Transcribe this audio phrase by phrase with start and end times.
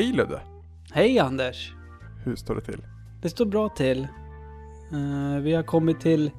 [0.00, 0.40] Hej Ludde!
[0.92, 1.72] Hej Anders!
[2.24, 2.82] Hur står det till?
[3.22, 4.02] Det står bra till.
[4.92, 6.30] Eh, vi har kommit till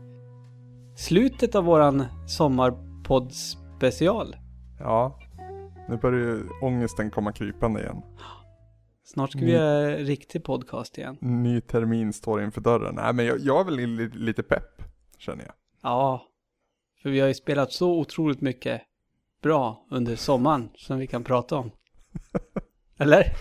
[0.95, 3.31] slutet av våran sommarpodd
[3.77, 4.35] special.
[4.79, 5.19] Ja,
[5.89, 8.01] nu börjar ju ångesten komma krypande igen.
[9.03, 9.63] Snart ska vi Mm.
[9.65, 11.17] göra riktig podcast igen.
[11.21, 12.95] Ny termin står inför dörren.
[12.95, 14.83] Nej men jag, jag är väl li- lite pepp,
[15.17, 15.53] känner jag.
[15.83, 16.21] Ja,
[17.03, 18.81] för vi har ju spelat så otroligt mycket
[19.43, 21.71] bra under sommaren som vi kan prata om.
[23.01, 23.33] Eller?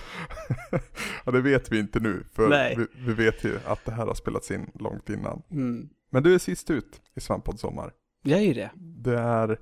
[1.25, 4.15] ja det vet vi inte nu, för vi, vi vet ju att det här har
[4.15, 5.43] spelats in långt innan.
[5.51, 5.89] Mm.
[6.11, 7.93] Men du är sist ut i Svamppodd Sommar.
[8.23, 8.71] Jag är ju det.
[8.77, 9.59] Det är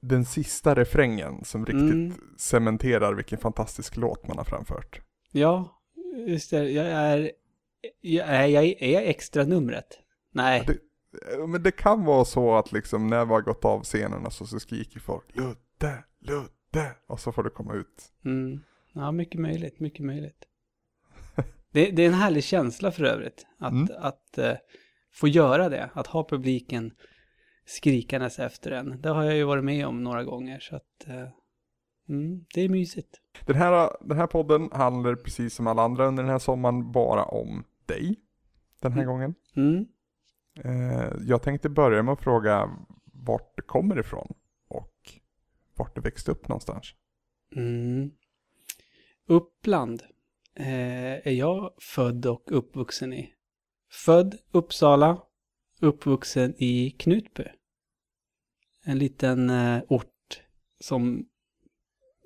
[0.00, 2.12] den sista refrängen som riktigt Mm.
[2.38, 5.00] cementerar vilken fantastisk låt man har framfört.
[5.32, 5.80] Ja,
[6.26, 6.70] just det.
[6.70, 7.30] Jag är...
[8.00, 9.86] Jag är, jag är extra numret.
[10.32, 10.64] Nej.
[10.66, 10.72] Det,
[11.34, 14.46] eh, men det kan vara så att liksom när vi har gått av scenen så,
[14.46, 18.12] så skriker folk Ludde, Ludde och så får det komma ut.
[18.24, 18.60] Mm.
[18.98, 20.44] Ja, mycket möjligt, mycket möjligt.
[21.72, 23.88] Det, det är en härlig känsla för övrigt, att, Mm.
[23.98, 24.56] att eh,
[25.12, 26.92] få göra det, att ha publiken
[27.64, 29.00] skrikandes efter en.
[29.00, 31.28] Det har jag ju varit med om några gånger, så att eh,
[32.08, 33.20] mm, det är mysigt.
[33.46, 37.24] Den här, den här podden handlar precis som alla andra under den här sommaren bara
[37.24, 38.16] om dig.
[38.80, 39.12] Den här Mm.
[39.14, 39.34] gången.
[39.56, 39.86] Mm.
[40.64, 42.70] Eh, jag tänkte börja med att fråga
[43.04, 44.34] vart du kommer ifrån
[44.68, 44.94] och
[45.76, 46.94] vart du växte upp någonstans.
[49.26, 50.02] Uppland
[50.54, 53.32] eh, är jag född och uppvuxen i.
[53.90, 55.22] Född Uppsala,
[55.80, 57.44] uppvuxen i Knutby.
[58.84, 60.42] En liten eh, ort
[60.80, 61.26] som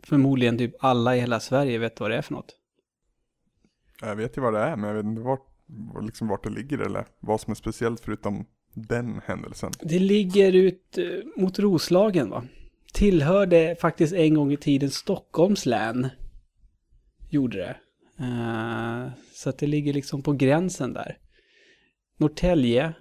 [0.03, 2.56] förmodligen typ alla i hela Sverige vet vad det är för något.
[4.00, 5.47] Jag vet ju vad det är men jag vet inte vart,
[6.03, 9.72] liksom vart det ligger eller vad som är speciellt förutom den händelsen.
[9.81, 12.44] Det ligger ut eh, mot Roslagen va?
[12.93, 16.09] Tillhörde faktiskt en gång i tiden Stockholms län.
[17.30, 17.76] Gjorde det.
[18.24, 21.18] Eh, så att det ligger liksom på gränsen där.
[22.16, 22.94] Norrtälje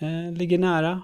[0.00, 1.02] eh, ligger nära.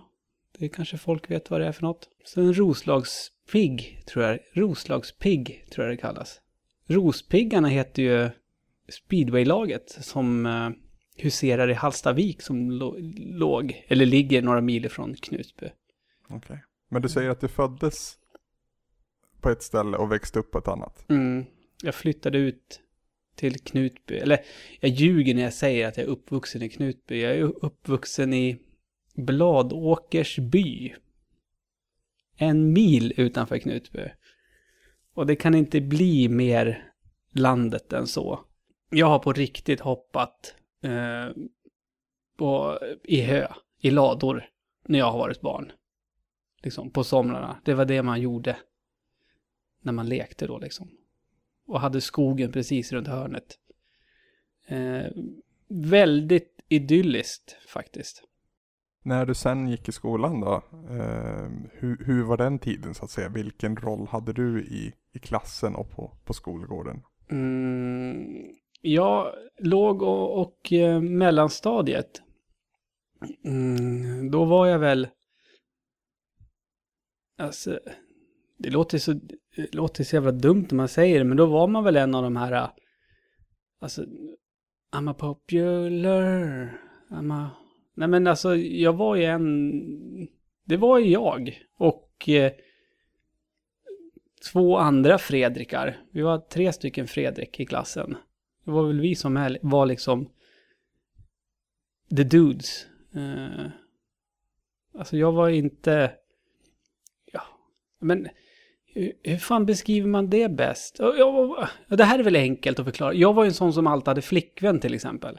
[0.59, 2.09] Det kanske folk vet vad det är för något.
[2.25, 4.39] Sen Roslagspigg tror jag.
[4.53, 6.41] Roslagspigg tror jag det kallas.
[6.87, 8.31] Rospiggarna heter ju
[8.89, 10.71] speedwaylaget som eh,
[11.17, 12.71] huserar i Hallstavik som
[13.17, 15.67] låg, eller ligger några mil ifrån Knutby.
[16.29, 16.63] Okej.
[16.89, 18.19] Men du säger att du föddes
[19.41, 21.05] på ett ställe och växte upp på ett annat.
[21.09, 21.45] Mm.
[21.83, 22.81] Jag flyttade ut
[23.35, 24.19] till Knutby.
[24.19, 24.39] Eller
[24.81, 27.23] jag ljuger när jag säger att jag är uppvuxen i Knutby.
[27.23, 28.59] Jag är uppvuxen i
[29.15, 30.95] Bladåkersby.
[32.37, 34.11] En mil utanför Knutby.
[35.15, 36.93] Och det kan inte bli mer
[37.33, 38.45] landet än så.
[38.91, 41.29] Jag har på riktigt hoppat eh,
[42.37, 43.49] på, i hö,
[43.81, 44.45] i lador,
[44.87, 45.73] när jag har varit barn.
[46.63, 47.61] Liksom på somrarna.
[47.65, 48.57] Det var det man gjorde.
[49.81, 50.91] När man lekte då liksom.
[51.69, 53.59] Och hade skogen precis runt hörnet.
[54.67, 55.07] Eh,
[55.69, 58.23] väldigt idylliskt faktiskt.
[59.03, 63.11] När du sen gick i skolan då, eh, hur, hur var den tiden så att
[63.11, 63.29] säga?
[63.29, 67.03] Vilken roll hade du i, i klassen och på, på skolgården?
[67.31, 68.27] Mm,
[68.81, 72.23] ja, låg och, och eh, mellanstadiet.
[73.45, 75.09] Mm, då var jag väl...
[77.39, 77.81] Alltså,
[78.59, 79.13] det låter så,
[79.57, 82.15] det låter så jävla dumt när man säger det, men då var man väl en
[82.15, 82.71] av de här...
[83.81, 84.05] Alltså,
[84.93, 86.79] I'm a popular...
[87.11, 87.51] I'm a...
[87.95, 89.73] Nej men alltså, jag var ju en...
[90.65, 91.63] Det var ju jag.
[91.79, 92.29] Och...
[92.29, 92.53] Eh,
[94.53, 95.97] två andra Fredrikar.
[96.11, 98.17] Vi var tre stycken Fredrik i klassen.
[98.65, 100.29] Det var väl vi som var liksom
[102.17, 102.87] the dudes.
[103.15, 103.67] Eh,
[104.95, 106.13] alltså jag var inte...
[107.33, 107.43] Ja,
[107.99, 108.29] men
[109.23, 110.97] hur, fan beskriver man det bäst?
[110.99, 113.15] Jag- det här är väl enkelt att förklara.
[113.15, 115.39] Jag var ju en sån som alltid hade flickvän till exempel.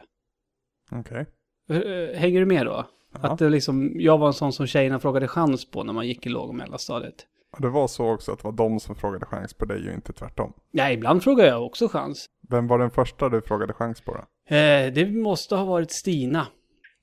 [0.90, 1.26] Okej.
[1.70, 2.86] Eh, Hänger du med då?
[3.22, 3.28] Ja.
[3.28, 6.26] Att det liksom, jag var en sån som tjejerna frågade chans på när man gick
[6.26, 7.26] i låg och mellanstadiet.
[7.58, 10.12] Det var så också att det var de som frågade chans på dig och inte
[10.12, 10.52] tvärtom.
[10.70, 12.26] Ja, ibland frågar jag också chans.
[12.48, 14.54] Vem var den första du frågade chans på då?
[14.56, 16.46] Eh, det måste ha varit Stina.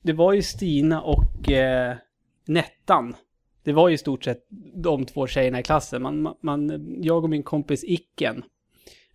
[0.04, 1.95] Det var ju Stina och eh,
[2.48, 3.15] Nettan.
[3.68, 4.46] Det var ju i stort sett
[4.84, 6.02] de två tjejerna i klassen.
[6.02, 8.44] Man, man- jag och min kompis Icken,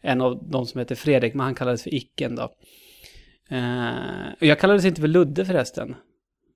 [0.01, 2.43] en av de som heter Fredrik, men han kallades för Icken då.
[3.57, 5.95] Eh, och jag kallades inte för Ludde förresten.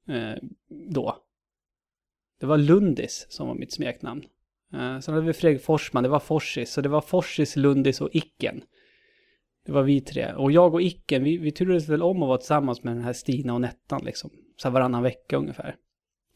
[0.08, 0.42] Eh,
[0.90, 1.16] då.
[2.40, 4.24] Det var Lundis som var mitt smeknamn.
[4.72, 6.72] Eh, sen hade vi Fredrik Forsman, det var Forsis.
[6.72, 8.62] Så det var Forsis, Lundis och Icken.
[9.66, 10.32] Det var vi tre.
[10.32, 13.12] Och jag och Icken, vi, vi turades väl om att vara tillsammans med den här
[13.12, 14.30] Stina och Nettan liksom.
[14.56, 15.76] Så här varannan vecka ungefär.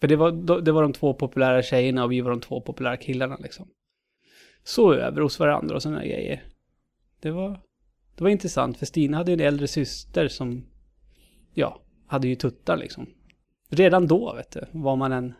[0.00, 2.96] För det var, det var de två populära tjejerna och vi var de två populära
[2.96, 3.68] killarna liksom.
[4.64, 6.44] Så över hos varandra och sådana grejer.
[7.20, 7.60] Det var,
[8.14, 10.66] det var intressant för Stina hade ju en äldre syster som,
[11.54, 13.06] ja, hade ju tuttar liksom.
[13.68, 15.34] Redan då, vet du, var man en,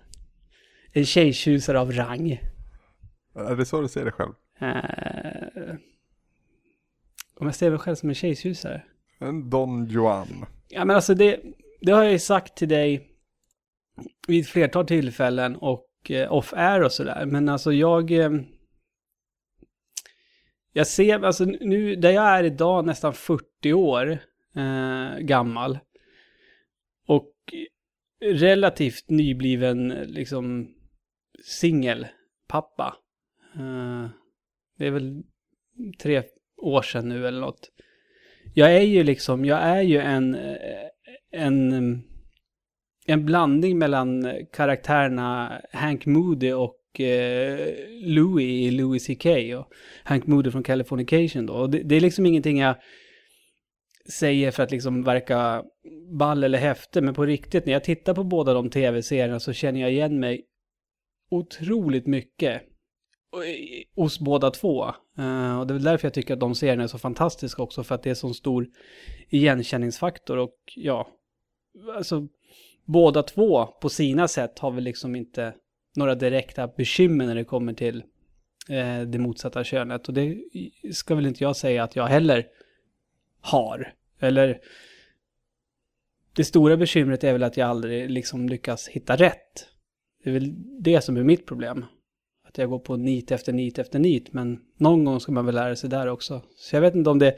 [0.93, 2.41] en tjejtjusare av rang.
[3.35, 4.33] Är det så du ser det själv?
[4.61, 5.75] Eh,
[7.35, 8.83] om jag ser mig själv som en tjejtjusare?
[9.19, 10.47] En Don Juan.
[10.69, 11.41] Ja men alltså det,
[11.81, 13.10] det har jag ju sagt till dig
[14.29, 17.27] vid ett flertal tillfällen och eh, off-air och sådär.
[17.27, 18.13] Men alltså jag...
[18.13, 18.31] Eh,
[20.73, 24.19] jag ser, alltså nu, där jag är idag nästan 40 år
[24.57, 25.79] eh, gammal.
[27.07, 27.35] Och
[28.21, 30.75] relativt nybliven liksom
[31.45, 32.97] singelpappa.
[33.55, 34.09] Eh,
[34.79, 35.23] det är väl
[36.03, 36.23] tre
[36.57, 37.71] år sedan nu eller något.
[38.55, 40.89] Jag är ju liksom, jag är ju en, eh,
[41.31, 42.03] en,
[43.13, 49.27] en blandning mellan karaktärerna Hank Moody och eh, Louis i Louis CK
[49.59, 49.73] och
[50.05, 51.53] Hank Moody från Californication då.
[51.53, 52.75] Och det, det är liksom ingenting jag
[54.11, 55.65] säger för att liksom verka
[56.19, 59.81] ball eller häfte, men på riktigt när jag tittar på båda de tv-serierna så känner
[59.81, 60.45] jag igen mig
[61.31, 62.63] otroligt mycket
[63.35, 64.85] eh, hos båda två.
[65.19, 67.85] Uh, och det är väl därför jag tycker att de serierna är så fantastiska också,
[67.85, 68.67] för att det är så stor
[69.29, 71.09] igenkänningsfaktor och ja,
[71.97, 72.29] alltså
[72.93, 75.55] båda två på sina sätt har väl liksom inte
[75.97, 78.03] några direkta bekymmer när det kommer till
[78.69, 80.09] eh, det motsatta könet.
[80.09, 80.39] Och det
[80.93, 82.47] ska väl inte jag säga att jag heller
[83.41, 83.93] har.
[84.21, 84.61] Eller
[86.37, 89.67] det stora bekymret är väl att jag aldrig liksom lyckas hitta rätt.
[90.25, 91.85] Det är väl det som är mitt problem
[92.49, 94.33] att jag går på nit efter nit efter nit.
[94.33, 96.43] Men någon gång ska man väl lära sig där också.
[96.57, 97.37] Så jag vet inte om det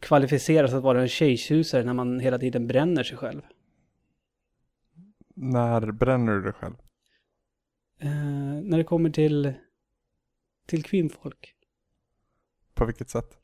[0.00, 3.40] kvalificeras att vara en tjejtjusare när man hela tiden bränner sig själv.
[5.42, 6.74] När bränner du dig själv?
[7.98, 9.54] Eh, när det kommer till,
[10.66, 11.54] till kvinnfolk.
[12.74, 13.38] På vilket sätt?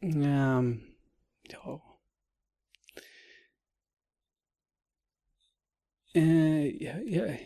[0.00, 0.62] Eh,
[1.42, 1.98] ja...
[6.14, 7.36] Eh, jag, jag,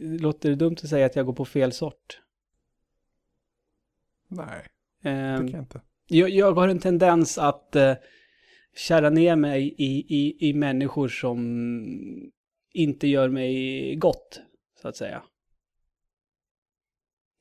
[0.00, 2.20] låter det dumt att säga att jag går på fel sort?
[4.28, 4.66] Nej,
[5.02, 5.82] det kan jag inte.
[6.06, 7.94] Jag, jag har en tendens att uh,
[8.76, 11.40] kära ner mig i, i, i människor som
[12.72, 14.40] inte gör mig gott,
[14.82, 15.22] så att säga.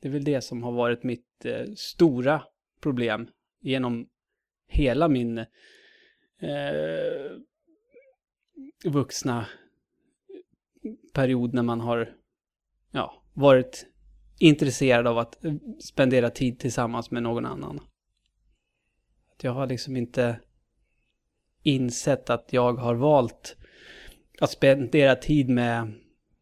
[0.02, 2.44] Det är väl det som har varit mitt eh, stora
[2.81, 3.30] problem
[3.62, 4.10] genom
[4.68, 5.46] hela min eh,
[8.86, 9.46] vuxna
[11.14, 12.16] period när man har
[12.92, 13.86] ja, varit
[14.40, 17.80] intresserad av att eh, spendera tid tillsammans med någon annan.
[19.31, 20.40] Att jag har liksom inte
[21.64, 23.58] insett att jag har valt
[24.42, 25.94] att spendera tid med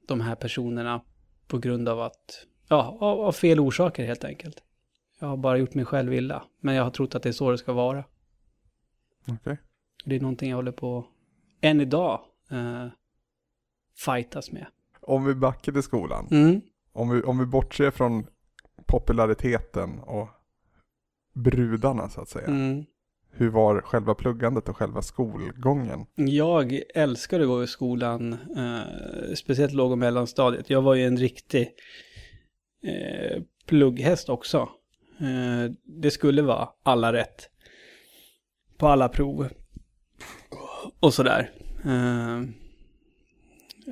[0.07, 1.01] de här personerna
[1.47, 4.63] på grund av att, ja, av, av fel orsaker helt enkelt.
[5.19, 7.51] Jag har bara gjort mig själv illa, men jag har trott att det är så
[7.51, 8.03] det ska vara.
[9.21, 9.35] Okej.
[9.41, 9.57] Okay.
[10.05, 11.05] Det är någonting jag håller på,
[11.61, 12.87] än idag, eh,
[13.95, 14.67] fightas med
[15.07, 16.27] om vi backar till skolan.
[16.31, 16.61] Mm.
[16.93, 18.27] Om, vi, om vi bortser från
[18.85, 20.29] populariteten och
[21.33, 22.47] brudarna så att säga.
[22.47, 22.85] Mm.
[23.31, 26.05] Hur var själva pluggandet och själva skolgången?
[26.15, 30.69] Jag älskade att gå i skolan, eh, speciellt låg och mellanstadiet.
[30.69, 31.69] Jag var ju en riktig
[32.83, 34.69] eh, plugghäst också.
[35.19, 37.49] Eh, det skulle vara alla rätt
[38.77, 39.49] på alla prov
[40.99, 41.51] och sådär.
[41.85, 42.37] Eh,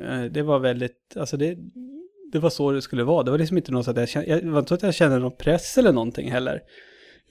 [0.03, 1.57] eh det var väldigt, alltså det,
[2.31, 3.23] det var så det skulle vara.
[3.23, 4.95] Det var liksom inte något så att jag kände, jag var inte så att jag
[4.95, 6.61] kände någon press eller någonting heller.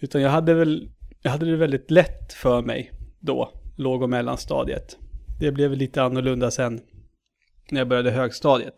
[0.01, 0.89] Utan jag hade väl,
[1.25, 4.99] jag hade det väldigt lätt för mig då, låg och mellanstadiet.
[5.41, 6.81] Det blev lite annorlunda sen
[7.71, 8.75] när jag började högstadiet.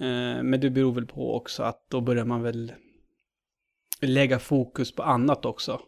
[0.00, 2.72] Eh, men det beror väl på också att då börjar man väl
[4.00, 5.80] lägga fokus på annat också.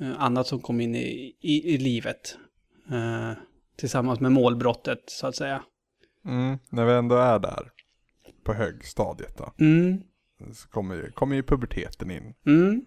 [0.00, 2.36] Eh, annat som kom in i, i, i livet
[3.76, 5.64] tillsammans med målbrottet så att säga.
[6.24, 7.70] Mm, när vi ändå är där
[8.44, 9.52] på högstadiet då.
[9.58, 10.02] Mm.
[10.54, 12.34] Så kommer ju, kommer ju puberteten in.
[12.46, 12.84] Mm.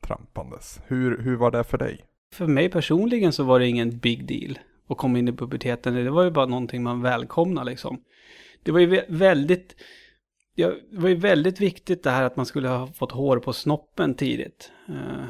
[0.00, 0.80] Trampandes.
[0.86, 2.04] Hur, hur var det för dig?
[2.32, 5.94] För mig personligen så var det ingen big deal att komma in i puberteten.
[5.94, 8.02] Det var ju bara någonting man välkomnade liksom.
[8.62, 9.74] Det var ju väldigt,
[10.54, 13.52] ja, det var ju väldigt viktigt det här att man skulle ha fått hår på
[13.52, 14.72] snoppen tidigt.
[14.88, 15.24] Uh,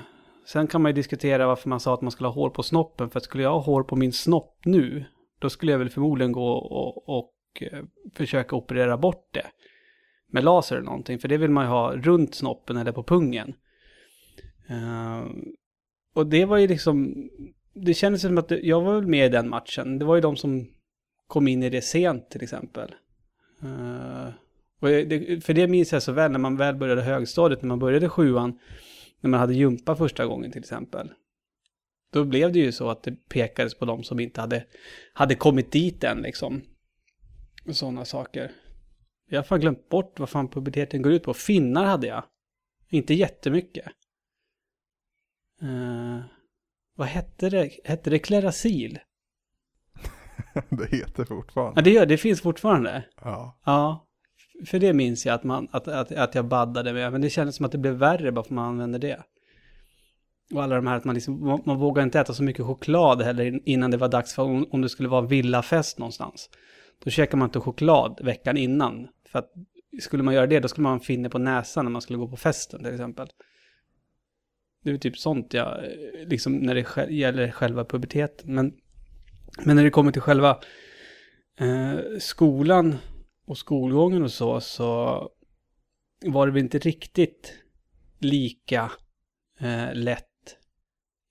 [0.48, 3.10] Sen kan man ju diskutera varför man sa att man skulle ha hår på snoppen.
[3.10, 5.04] För skulle jag ha hår på min snopp nu,
[5.38, 7.84] då skulle jag väl förmodligen gå och, och eh,
[8.14, 9.46] försöka operera bort det.
[10.32, 11.18] Med laser eller någonting.
[11.18, 13.54] För det vill man ju ha runt snoppen eller på pungen.
[14.70, 15.30] Uh,
[16.14, 17.14] och det var ju liksom,
[17.74, 19.98] det kändes som att jag var väl med i den matchen.
[19.98, 20.68] Det var ju de som
[21.26, 22.94] kom in i det sent till exempel.
[23.62, 24.28] Uh,
[24.80, 27.78] och det, för det minns jag så väl när man väl började högstadiet, när man
[27.78, 28.58] började sjuan
[29.20, 31.10] när man hade jumpa första gången till exempel.
[32.12, 34.64] Då blev det ju så att det pekades på de som inte hade,
[35.12, 36.62] hade kommit dit än liksom.
[37.70, 38.52] Sådana saker.
[39.28, 41.34] Jag har fan glömt bort vad fan puberteten går ut på.
[41.34, 42.24] Finnar hade jag.
[42.88, 43.84] Inte jättemycket.
[45.62, 46.20] Uh,
[46.96, 47.70] vad hette det?
[47.84, 48.98] Hette det Klerasil?
[50.68, 51.80] det heter fortfarande.
[51.80, 52.18] Ja, det gör det.
[52.18, 53.04] finns fortfarande.
[53.20, 53.60] Ja.
[53.64, 54.04] Ja.
[54.66, 57.12] För det minns jag att, man, att, att, att jag baddade med.
[57.12, 59.22] Men det kändes som att det blev värre bara för att man använde det.
[60.54, 63.60] Och alla de här att man liksom, man, vågar inte äta så mycket choklad heller
[63.68, 66.50] innan det var dags för om, om det skulle vara villafest någonstans.
[67.04, 69.08] Då käkar man inte choklad veckan innan.
[69.32, 69.52] För att
[70.00, 72.36] skulle man göra det, då skulle man finne på näsan när man skulle gå på
[72.36, 73.28] festen till exempel.
[74.92, 75.84] Det är typ sånt jag,
[76.26, 78.54] liksom när det gäller själva puberteten.
[78.54, 78.74] Men,
[79.64, 80.60] men när det kommer till själva
[81.60, 82.96] eh, skolan
[83.46, 85.30] och skolgången och så, så
[86.26, 87.54] var det väl inte riktigt
[88.18, 88.92] lika
[89.60, 90.24] eh, lätt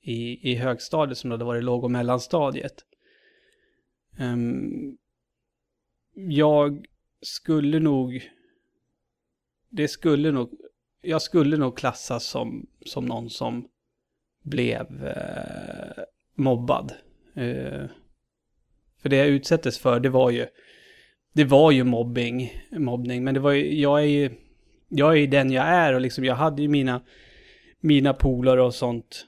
[0.02, 2.84] i, i högstadiet som det hade varit i låg och mellanstadiet.
[4.20, 4.98] Um,
[6.14, 6.86] jag
[7.22, 8.30] skulle nog,
[9.70, 10.54] det skulle nog,
[11.02, 13.68] jag skulle nog klassas som, som någon som
[14.44, 16.04] blev eh,
[16.36, 16.92] mobbad.
[17.36, 17.86] Eh,
[19.02, 20.48] för det jag utsattes för, det var ju,
[21.34, 24.32] det var ju mobbing, mobbning, men det var ju, jag är ju,
[24.88, 27.02] jag är ju den jag är och liksom jag hade ju mina,
[27.80, 29.26] mina polare och sånt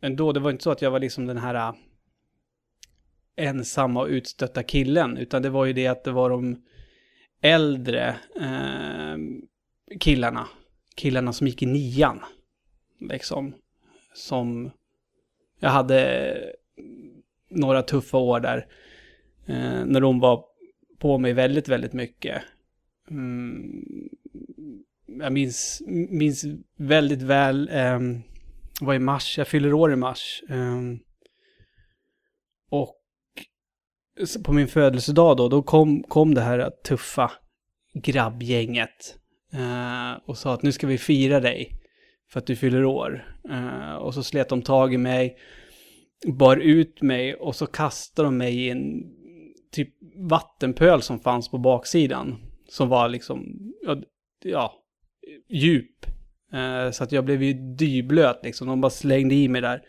[0.00, 0.32] ändå.
[0.32, 1.74] Det var inte så att jag var liksom den här eh,
[3.36, 6.62] ensamma och utstötta killen, utan det var ju det att det var de
[7.40, 8.08] äldre
[8.40, 9.16] eh,
[10.00, 10.48] killarna,
[10.94, 12.20] killarna som gick i nian,
[13.00, 13.54] liksom,
[14.14, 14.70] som
[15.60, 16.34] jag hade
[17.50, 18.66] några tuffa år där,
[19.46, 20.44] eh, när de var
[20.98, 22.42] på mig väldigt, väldigt mycket.
[23.10, 23.84] Mm,
[25.06, 26.44] jag minns, minns
[26.76, 28.00] väldigt väl eh,
[28.80, 30.42] var i mars, jag fyller år i mars.
[30.48, 30.82] Eh,
[32.70, 32.94] och
[34.44, 37.30] på min födelsedag då, då kom, kom det här tuffa
[37.94, 39.18] grabbgänget.
[39.52, 41.72] Eh, och sa att nu ska vi fira dig
[42.30, 43.38] för att du fyller år.
[43.50, 45.36] Eh, och så slet de tag i mig,
[46.26, 49.02] bar ut mig och så kastade de mig i en
[49.72, 52.36] typ vattenpöl som fanns på baksidan.
[52.68, 53.96] Som var liksom, ja,
[54.44, 54.72] ja
[55.48, 56.06] djup.
[56.52, 58.68] Eh, så att jag blev ju dyblöt liksom.
[58.68, 59.82] De bara slängde i mig där.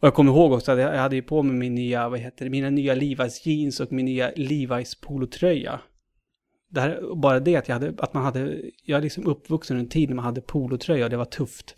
[0.00, 2.44] Och jag kommer ihåg också att jag hade ju på mig min nya, vad heter
[2.44, 5.80] det, mina nya Levi's jeans och min nya Levi's polotröja.
[6.68, 9.88] Det här, bara det att jag hade, att man hade, jag är liksom uppvuxen en
[9.88, 11.76] tid när man hade polotröja och det var tufft.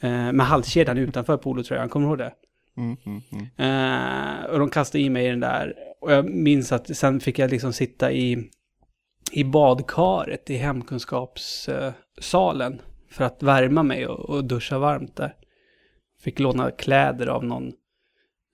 [0.00, 2.32] Eh, med halskedjan utanför polotröjan, kommer du ihåg det?
[2.76, 3.46] Mm, mm, mm.
[3.56, 5.74] Eh, och de kastade i mig den där.
[6.00, 8.50] Och jag minns att sen fick jag liksom sitta i,
[9.32, 15.34] i badkaret i hemkunskapssalen för att värma mig och, och duscha varmt där.
[16.20, 17.72] Fick låna kläder av någon,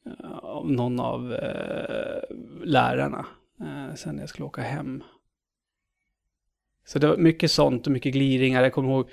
[0.06, 2.22] eh, av någon av eh,
[2.64, 3.26] lärarna
[3.60, 5.02] eh, sen jag skulle åka hem.
[6.86, 8.62] Så det var mycket sånt och mycket gliringar.
[8.62, 9.10] Jag kommer ihåg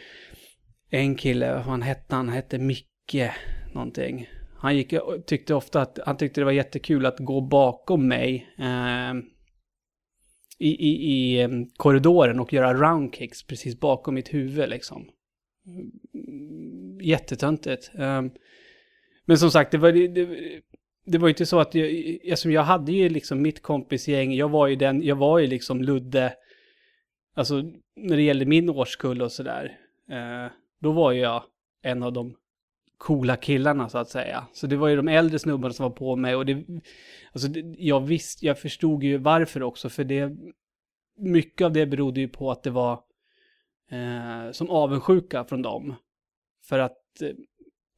[0.90, 2.30] en kille, vad han hette han?
[2.30, 3.32] hette Micke
[3.74, 4.30] någonting.
[4.58, 4.94] Han gick,
[5.26, 9.14] tyckte ofta att, han tyckte det var jättekul att gå bakom mig eh,
[10.60, 15.10] i, i, i ehm, korridoren och göra roundkicks precis bakom mitt huvud liksom
[17.02, 17.92] jättetöntigt.
[17.96, 18.22] Eh,
[19.26, 20.28] men som sagt, det var, det,
[21.06, 24.68] det var inte så att jag, alltså jag hade ju liksom mitt kompisgäng, jag var
[24.68, 26.34] ju den, jag var ju liksom Ludde,
[27.34, 27.56] alltså
[27.96, 31.44] när det gällde min årskull och sådär, eh, då var jag
[31.82, 32.36] en av de
[32.98, 34.48] coola killarna så att säga.
[34.54, 36.66] Så det var ju de äldre snubbarna som var på mig och det,
[37.32, 40.32] alltså det, jag visste, jag förstod ju varför också, för det,
[41.18, 43.04] mycket av det berodde ju på att det var
[43.92, 45.96] eh, som avundsjuka från dem.
[46.64, 47.30] För att eh,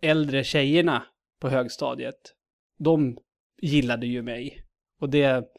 [0.01, 1.03] äldre tjejerna
[1.39, 2.33] på högstadiet,
[2.77, 3.17] de
[3.61, 4.63] gillade ju mig.
[4.99, 5.53] Och det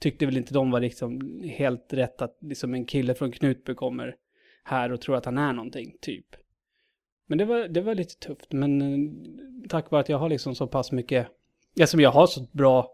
[0.00, 4.16] tyckte väl inte de var liksom helt rätt att liksom en kille från Knutby kommer
[4.64, 6.26] här och tror att han är någonting, typ.
[7.26, 9.10] Men det var, det var lite tufft, men eh,
[9.68, 11.26] tack vare att jag har liksom så pass mycket,
[11.74, 12.90] ja som jag har så bra,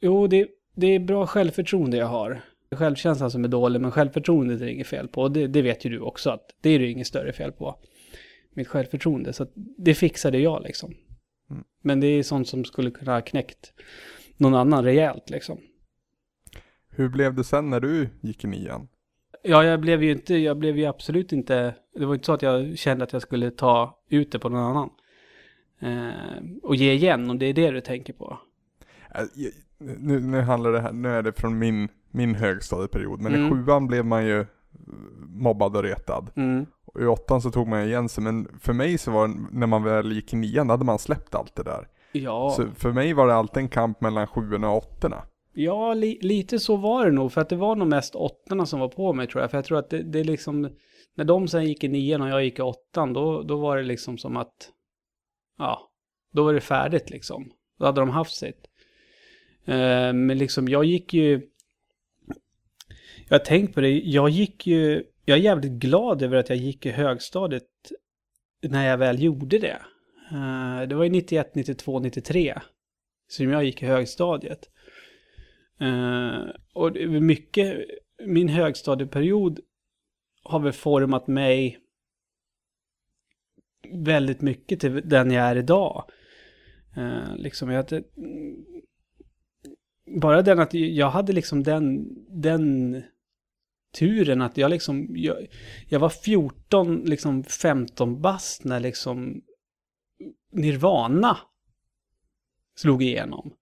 [0.00, 2.42] jo det, det är bra självförtroende jag har
[2.76, 5.22] självkänslan som är dålig, men självförtroendet är det inget fel på.
[5.22, 7.78] Och det, det vet ju du också att det är det inget större fel på.
[8.54, 9.32] Mitt självförtroende.
[9.32, 10.94] Så det fixade jag liksom.
[11.50, 11.64] Mm.
[11.82, 13.72] Men det är sånt som skulle kunna ha knäckt
[14.38, 15.58] någon annan rejält liksom.
[16.90, 18.88] Hur blev det sen när du gick i nian?
[19.42, 22.42] Ja, jag blev ju inte, jag blev ju absolut inte, det var inte så att
[22.42, 24.90] jag kände att jag skulle ta ut det på någon annan.
[25.80, 28.38] Eh, och ge igen, om det är det du tänker på.
[29.14, 29.22] Äh,
[29.78, 33.20] nu, nu handlar det här, nu är det från min min högstadieperiod.
[33.20, 33.46] Men mm.
[33.46, 34.46] i sjuan blev man ju
[35.18, 36.30] mobbad och retad.
[36.36, 36.66] Mm.
[36.84, 39.66] Och i åttan så tog man igen sig, men för mig så var det, när
[39.66, 41.88] man väl gick i nian, hade man släppt allt det där.
[42.12, 45.22] Ja, Så för mig var det alltid en kamp mellan sjuorna och åttorna.
[45.52, 47.32] ja li, lite så var det nog.
[47.32, 49.50] För att det var nog mest åttorna som var på mig tror jag.
[49.50, 50.70] För jag tror att det, det liksom,
[51.14, 53.82] när de sen gick i nian och jag gick i åttan, då, då var det
[53.82, 54.70] liksom som att,
[55.58, 55.90] ja,
[56.32, 57.52] då var det färdigt liksom.
[57.78, 58.66] Då hade de haft sitt.
[59.64, 61.48] Eh, men liksom, jag gick ju,
[63.28, 66.58] jag har tänkt på det, jag gick ju, jag är jävligt glad över att jag
[66.58, 67.64] gick i högstadiet
[68.62, 69.78] när jag väl gjorde det.
[70.32, 72.60] Eh, det var ju 91, 92, 93
[73.28, 74.70] som jag gick i högstadiet.
[75.80, 76.38] Eh,
[76.72, 77.78] och det är mycket,
[78.26, 79.60] min högstadieperiod
[80.42, 81.78] har väl format mig
[83.92, 86.04] väldigt mycket till den jag är idag.
[86.96, 88.02] Eh, liksom jag hade,
[90.20, 92.08] bara den att jag hade liksom den,
[92.42, 93.02] den
[93.98, 95.46] turen att jag liksom, jag,
[95.88, 99.42] jag var 14, liksom 15 bast när liksom
[100.50, 101.38] Nirvana
[102.76, 103.52] slog igenom.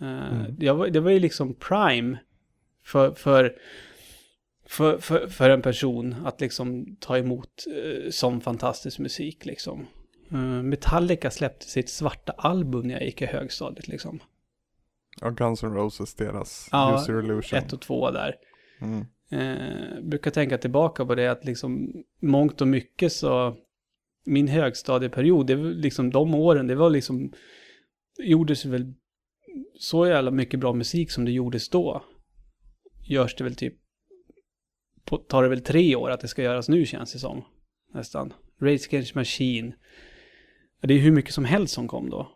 [0.00, 0.56] Eh, Mm.
[0.58, 2.18] jag var, det var ju liksom prime
[2.84, 3.56] för, för,
[4.66, 9.86] för, för, för en person att liksom ta emot uh, sån fantastisk musik liksom.
[10.30, 14.20] Eh, Metallica släppte sitt svarta album när jag gick i högstadiet liksom.
[15.22, 17.58] Och Guns N' Roses, deras Ja, User Illusion.
[17.58, 18.34] Ett och två där.
[18.80, 19.06] Mm.
[19.30, 23.56] Eh, brukar tänka tillbaka på det att liksom mångt och mycket så
[24.28, 27.32] min högstadieperiod, det var liksom de åren, det var liksom
[28.18, 28.94] gjordes väl
[29.78, 32.04] så jävla mycket bra musik som det gjordes då.
[33.08, 33.74] Görs det väl typ
[35.04, 37.44] på, tar det väl tre år att det ska göras nu känns det som.
[37.94, 38.32] Nästan.
[38.60, 39.74] Rage Against Machine.
[40.80, 42.32] Det är hur mycket som helst som kom då.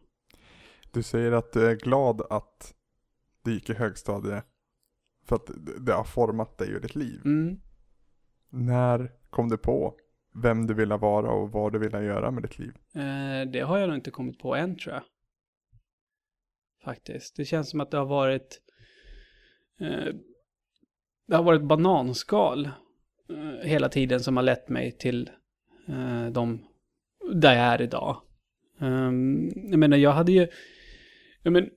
[0.93, 2.75] Du säger att du är glad att
[3.45, 4.45] du gick i högstadiet
[5.25, 5.51] för att
[5.81, 7.21] det har format dig och ditt liv.
[7.25, 7.61] Mm.
[8.51, 9.97] När kom du på
[10.35, 12.73] vem du ville vara och vad du ville göra med ditt liv?
[12.95, 15.03] Eh, det har jag nog inte kommit på än tror jag.
[16.85, 17.37] Faktiskt.
[17.37, 18.61] Det känns som att det har varit...
[19.81, 20.15] Eh,
[21.29, 22.65] det har varit bananskal
[23.29, 25.31] eh, hela tiden som har lett mig till
[25.89, 26.65] eh, de...
[27.33, 28.17] Där jag är idag.
[28.79, 30.49] Um, jag menar, jag hade ju...
[31.43, 31.71] Jag men,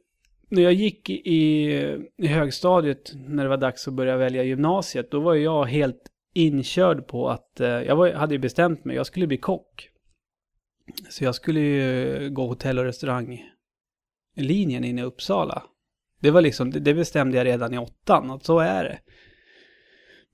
[0.49, 1.71] när jag gick i,
[2.17, 7.07] i högstadiet, när det var dags att börja välja gymnasiet, då var jag helt inkörd
[7.07, 7.59] på att...
[7.59, 9.89] Eh, jag var, hade ju bestämt mig, jag skulle bli kock.
[11.09, 15.63] Så jag skulle ju gå hotell och restauranglinjen inne i Uppsala.
[16.21, 18.99] Det var liksom, det bestämde jag redan i åttan, att så är det.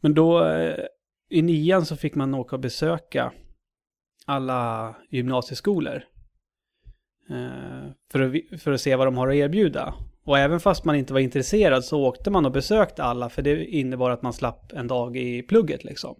[0.01, 0.85] Men då, eh,
[1.29, 3.33] i nian så fick man åka och besöka
[4.25, 6.03] alla gymnasieskolor.
[7.29, 9.93] Eh, För att, för att se vad de har att erbjuda.
[10.31, 13.65] Och även fast man inte var intresserad så åkte man och besökte alla för det
[13.65, 16.15] innebar att man slapp en dag i plugget liksom.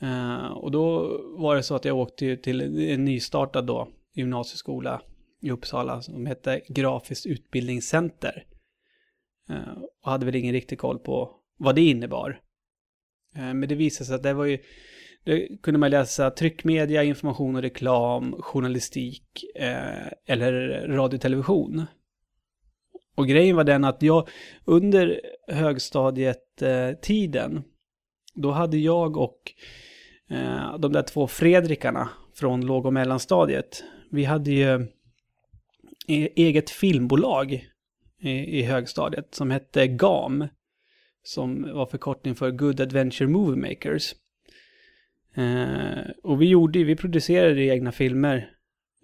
[0.00, 0.98] Eh, och då
[1.38, 2.60] var det så att jag åkte ju till
[2.90, 5.02] en nystartad då gymnasieskola
[5.42, 8.44] i Uppsala som hette Grafiskt utbildningscenter.
[9.50, 12.40] Eh, och hade väl ingen riktig koll på vad det innebar.
[13.36, 14.58] Eh, men det visade sig att det var ju,
[15.24, 20.52] det kunde man läsa tryckmedia, information och reklam, journalistik eh, eller
[20.88, 21.86] radio och television.
[23.18, 24.28] Och grejen var den att jag
[24.64, 26.90] under högstadiet eh,
[28.34, 29.52] då hade jag och
[30.30, 34.86] eh, de där två Fredrikarna från låg och mellanstadiet, vi hade ju
[36.08, 37.52] e, eget filmbolag
[38.20, 40.48] i, i högstadiet som hette GAM.
[41.22, 44.14] Som var förkortning för Good Adventure Movie Makers.
[45.34, 48.50] Eh, och vi gjorde, vi producerade egna filmer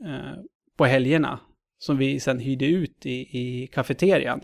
[0.05, 0.43] eh,
[0.77, 1.41] på helgerna.
[1.85, 4.41] Som vi sen hyrde ut i, i kafeterian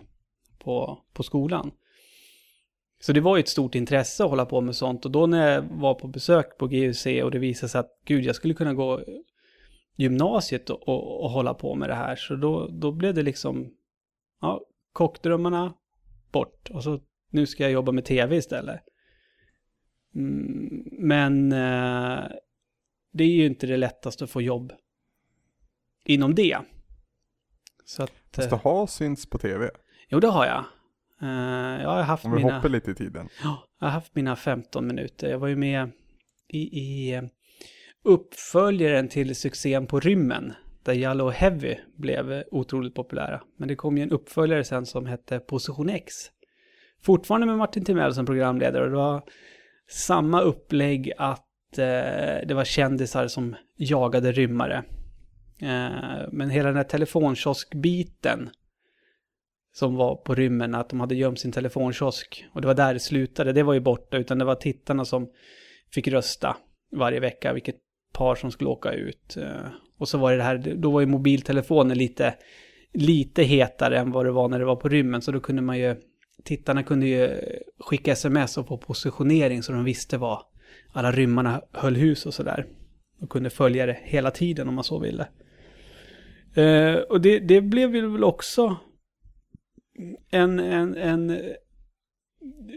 [0.59, 1.71] på, på skolan.
[3.01, 5.05] Så det var ju ett stort intresse att hålla på med sånt.
[5.05, 8.25] Och då när jag var på besök på GUC och det visade sig att gud,
[8.25, 9.05] jag skulle kunna gå
[9.97, 12.17] gymnasiet och, och, och hålla på med det här.
[12.17, 13.75] Så då, då blev det liksom,
[14.41, 14.61] ja,
[14.93, 15.75] kockdrömmarna
[16.33, 16.71] bort.
[16.71, 17.01] Och så
[17.31, 18.81] nu ska jag jobba med tv istället.
[20.15, 22.25] Mm, men eh,
[23.13, 24.73] det är ju inte det lättaste att få jobb
[26.05, 26.59] inom det.
[27.91, 29.71] Så att, Fast du eh, har syns på tv.
[30.09, 30.65] jo det har jag.
[31.23, 32.55] Eh, jag har haft Om vi mina...
[32.55, 33.29] hoppar lite i tiden.
[33.43, 35.31] Ja, jag har haft mina 15 minuter.
[35.31, 35.91] Jag var ju med
[36.49, 37.23] i, i eh,
[38.05, 40.53] uppföljaren till succén på rymmen.
[40.83, 43.43] Där Yellow Heavy blev otroligt populära.
[43.57, 46.15] Men det kom ju en uppföljare sen som hette Position X.
[47.03, 48.85] Fortfarande med Martin Timell som programledare.
[48.85, 49.23] Och det var
[49.89, 54.85] samma upplägg att eh, det var kändisar som jagade rymmare.
[55.63, 58.51] Eh, men hela den här telefonkioskbiten
[59.73, 62.45] som var på rymmen, att de hade gömt sin telefonkiosk.
[62.53, 65.31] Och det var där det slutade, det var ju borta, utan det var tittarna som
[65.91, 66.57] fick rösta
[66.93, 67.77] varje vecka vilket
[68.13, 69.37] par som skulle åka ut.
[69.37, 69.67] Eh,
[69.99, 72.35] och så var det det här, då var ju mobiltelefonen lite,
[72.93, 75.23] lite hetare än vad det var när det var på rymmen.
[75.23, 75.97] Så då kunde man ju,
[76.45, 77.41] tittarna kunde ju
[77.79, 80.43] skicka sms och få positionering så de visste var
[80.93, 82.67] alla rymmarna höll hus och sådär.
[83.21, 85.29] Och kunde följa det hela tiden om man så ville.
[86.55, 88.77] Eh, och det, det blev väl också
[90.31, 91.41] en, en, en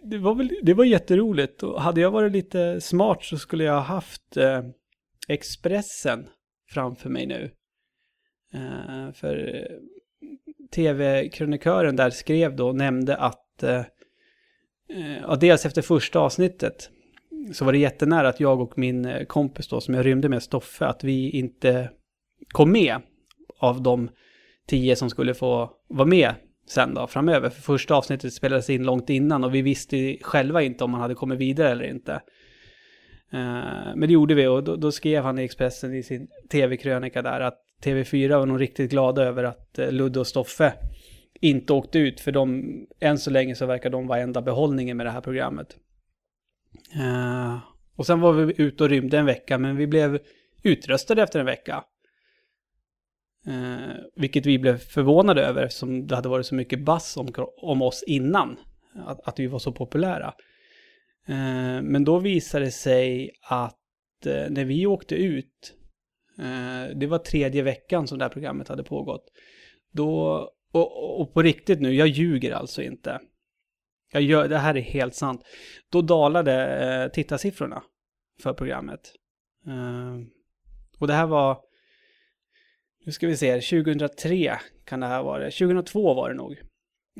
[0.04, 3.74] det var, väl, det var jätteroligt och hade jag varit lite smart så skulle jag
[3.74, 4.62] ha haft eh,
[5.28, 6.30] Expressen
[6.72, 7.52] framför mig nu.
[8.54, 9.78] Eh, för eh,
[10.72, 13.80] tv-krönikören där skrev då och nämnde att eh,
[14.90, 16.90] eh, ja, dels efter första avsnittet
[17.54, 20.44] så var det jättenära att jag och min eh, kompis då som jag rymde med,
[20.44, 21.90] Stoffe, att vi inte
[22.48, 23.02] kom med
[23.64, 24.10] av de
[24.68, 26.34] tio som skulle få vara med
[26.68, 27.50] sen då framöver.
[27.50, 31.16] För första avsnittet spelades in långt innan och vi visste själva inte om man hade
[31.16, 32.14] kommit vidare eller inte.
[33.34, 37.22] Eh, men det gjorde vi och då, då, skrev han i Expressen i sin tv-krönika
[37.22, 40.74] där att TV4 var nog riktigt glada över att eh, Ludde och Stoffe
[41.42, 42.64] inte åkte ut för de,
[43.00, 45.78] än så länge så verkar de vara enda behållningen med det här programmet.
[46.96, 47.58] Eh,
[47.96, 50.20] och sen var vi ute och rymde en vecka men vi blev
[50.64, 51.84] utröstade efter en vecka.
[53.48, 57.28] Eh, vilket vi blev förvånade över eftersom det hade varit så mycket bass om,
[57.58, 58.58] om oss innan.
[58.96, 60.34] Att, att vi var så populära.
[61.28, 65.74] Eh, men då visade det sig att eh, när vi åkte ut,
[66.40, 69.26] eh, det var tredje veckan som det här programmet hade pågått.
[69.92, 70.38] Då,
[70.72, 73.20] och, och på riktigt nu, jag ljuger alltså inte.
[74.14, 75.42] Jag gör, det här är helt sant.
[75.92, 77.84] Då dalade eh, tittarsiffrorna
[78.42, 79.14] för programmet.
[79.68, 80.16] Eh,
[81.00, 81.58] och det här var
[83.06, 85.44] nu ska vi se, 2003 kan det här vara.
[85.44, 86.52] 2002 var det nog.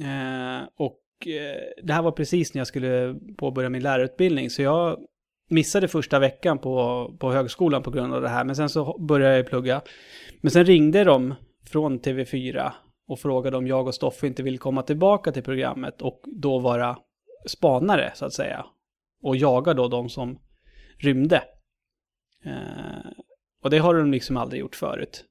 [0.02, 4.50] Eh, och eh, det här var precis när jag skulle påbörja min lärarutbildning.
[4.50, 5.00] Så jag
[5.50, 8.44] missade första veckan på, på högskolan på grund av det här.
[8.44, 9.82] Men sen så började jag plugga.
[10.42, 12.72] Men sen ringde de från TV4
[13.08, 16.98] och frågade om jag och Stoffe inte vill komma tillbaka till programmet och då vara
[17.48, 18.66] spanare så att säga.
[19.24, 20.40] Och jaga då de som
[20.98, 21.44] rymde.
[22.46, 23.12] Eh,
[23.64, 25.26] och det har de liksom aldrig gjort förut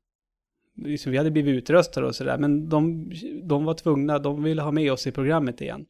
[0.76, 3.10] liksom, vi hade blivit utröstade och sådär, men de,
[3.42, 5.86] de var tvungna, de ville ha med oss i programmet igen.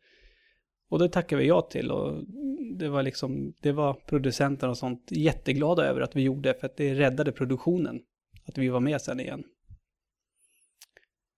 [0.88, 2.24] Och det tackade vi ja till och
[2.78, 6.76] det var liksom, det var producenten och sånt jätteglada över att vi gjorde för att
[6.76, 8.00] det räddade produktionen.
[8.44, 9.44] Att vi var med sen igen.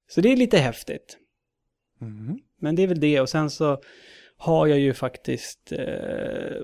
[0.08, 1.18] Så det är lite häftigt.
[2.00, 2.38] Mm.
[2.60, 3.82] Men det är väl det och sen så
[4.36, 6.56] har jag ju faktiskt eh,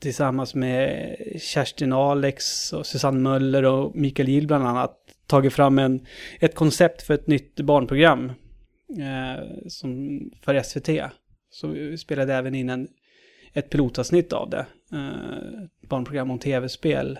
[0.00, 6.06] tillsammans med Kerstin Alex och Susanne Möller och Mikael Gill bland annat tagit fram en,
[6.40, 8.32] ett koncept för ett nytt barnprogram
[8.98, 11.12] eh, som, för SVT.
[11.50, 12.88] Så vi spelade även in en,
[13.52, 14.66] ett pilotavsnitt av det.
[14.92, 17.18] Eh, barnprogram om tv-spel.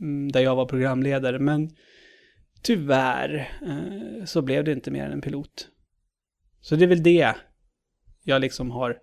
[0.00, 1.38] Mm, där jag var programledare.
[1.38, 1.70] Men
[2.62, 5.68] tyvärr eh, så blev det inte mer än en pilot.
[6.60, 7.34] Så det är väl det
[8.22, 8.98] jag liksom har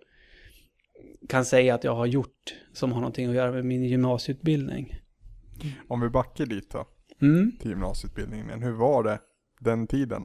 [1.30, 4.96] kan säga att jag har gjort som har någonting att göra med min gymnasieutbildning.
[5.88, 6.88] Om vi backar dit då
[7.22, 7.52] mm.
[7.60, 8.64] till gymnasieutbildningen.
[8.64, 9.20] Hur var det
[9.60, 10.22] den tiden?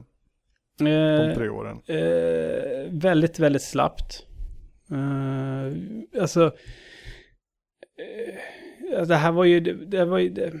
[0.79, 1.81] Eh, De tre åren.
[1.87, 4.27] Eh, väldigt, väldigt slappt.
[4.91, 6.45] Eh, alltså,
[8.93, 10.53] eh, det här var ju, det, var ju, det,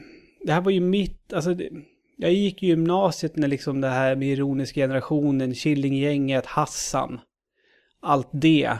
[0.45, 1.69] det, här var ju mitt, alltså det,
[2.17, 7.19] jag gick i gymnasiet när liksom det här med ironisk generationen, Killinggänget, Hassan,
[7.99, 8.77] allt det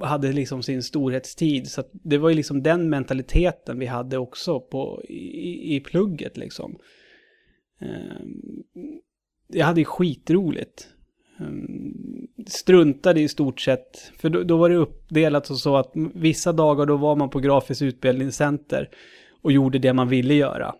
[0.00, 1.70] hade liksom sin storhetstid.
[1.70, 6.78] Så det var ju liksom den mentaliteten vi hade också på, i, i plugget liksom.
[7.80, 8.62] Ehm,
[9.48, 10.88] jag hade ju skitroligt.
[11.40, 11.92] Ehm,
[12.46, 16.86] struntade i stort sett, för då, då var det uppdelat så, så att vissa dagar
[16.86, 18.88] då var man på grafiskt utbildningscenter
[19.42, 20.74] och gjorde det man ville göra.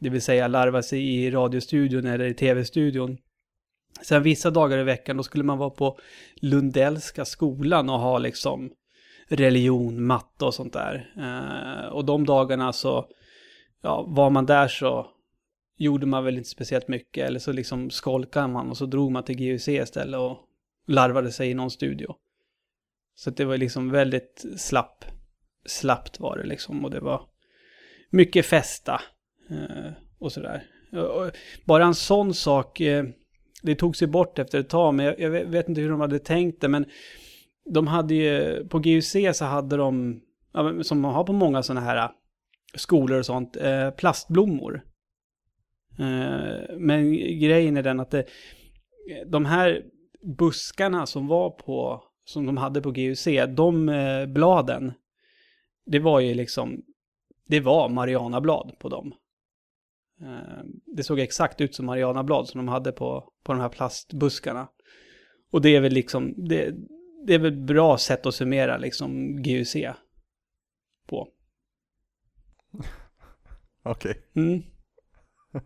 [0.00, 3.18] Det vill säga larva sig i radiostudion eller i tv-studion.
[4.02, 5.98] Sen vissa dagar i veckan då skulle man vara på
[6.34, 8.72] Lundellska skolan och ha liksom
[9.28, 11.12] religion, matte och sånt där.
[11.16, 13.08] Eh, och de dagarna så,
[13.82, 15.06] ja, var man där så
[15.76, 17.28] gjorde man väl inte speciellt mycket.
[17.28, 20.38] Eller så liksom skolkade man och så drog man till GUC istället och
[20.86, 22.14] larvade sig i någon studio.
[23.14, 25.04] Så det var liksom väldigt slapp,
[25.66, 26.84] slappt var det liksom.
[26.84, 27.28] Och det var
[28.10, 29.00] mycket festa
[29.50, 30.66] eh, och sådär.
[31.64, 33.04] Bara en sån sak, eh,
[33.64, 36.18] det tog sig bort efter ett tag, men jag, jag, vet inte hur de hade
[36.18, 36.86] tänkt det, men
[37.64, 40.20] de hade ju, på GUC så hade de,
[40.82, 42.10] som man har på många sådana här äh,
[42.74, 44.82] skolor och sånt, eh, plastblommor.
[45.98, 48.24] Eh, men grejen är den att det,
[49.26, 49.82] de här
[50.38, 54.92] buskarna som var på, som de hade på GUC, de eh, bladen,
[55.86, 56.82] det var ju liksom
[57.46, 59.14] det var marianablad på dem.
[60.24, 60.64] Eh,
[60.96, 64.68] Det såg exakt ut som marianablad som de hade på, på de här plastbuskarna.
[65.50, 66.74] Och det är väl liksom, det,
[67.26, 69.76] det är väl ett bra sätt att summera liksom GUC
[71.06, 71.28] på.
[73.82, 74.22] Okej.
[74.34, 74.62] Mm.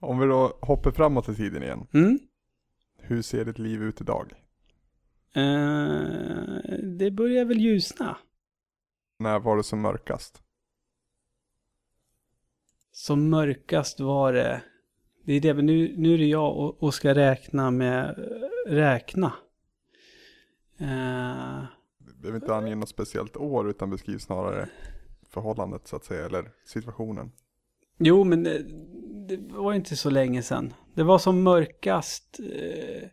[0.00, 1.86] Om vi då hoppar framåt i tiden igen.
[1.94, 2.18] Mm.
[2.98, 4.32] Hur ser ditt liv ut idag?
[5.34, 5.42] Eh,
[6.98, 8.16] det börjar väl ljusna.
[9.18, 10.42] När var det som mörkast?
[12.96, 14.62] Som mörkast var det,
[15.24, 18.14] det är det, men nu, nu är det jag och, och ska räkna med,
[18.66, 19.32] räkna.
[20.78, 21.64] Eh,
[21.98, 24.68] Du behöver inte ange något speciellt år utan beskriv snarare
[25.28, 27.32] förhållandet så att säga, eller situationen.
[27.98, 28.62] Jo, men det,
[29.28, 30.74] det var inte så länge sedan.
[30.94, 33.08] Det var som mörkast eh,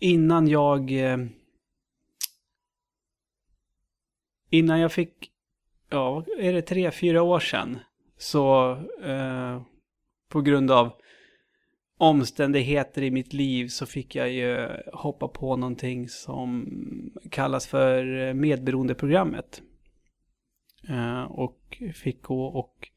[0.00, 0.92] innan jag...
[0.92, 1.18] Eh,
[4.50, 5.32] innan jag fick...
[5.88, 7.78] Ja, är det tre, fyra år sedan?
[8.20, 9.62] Så eh,
[10.28, 10.92] på grund av
[11.98, 16.68] omständigheter i mitt liv så fick jag ju hoppa på någonting som
[17.30, 19.62] kallas för medberoendeprogrammet.
[20.88, 22.88] Eh, och fick gå och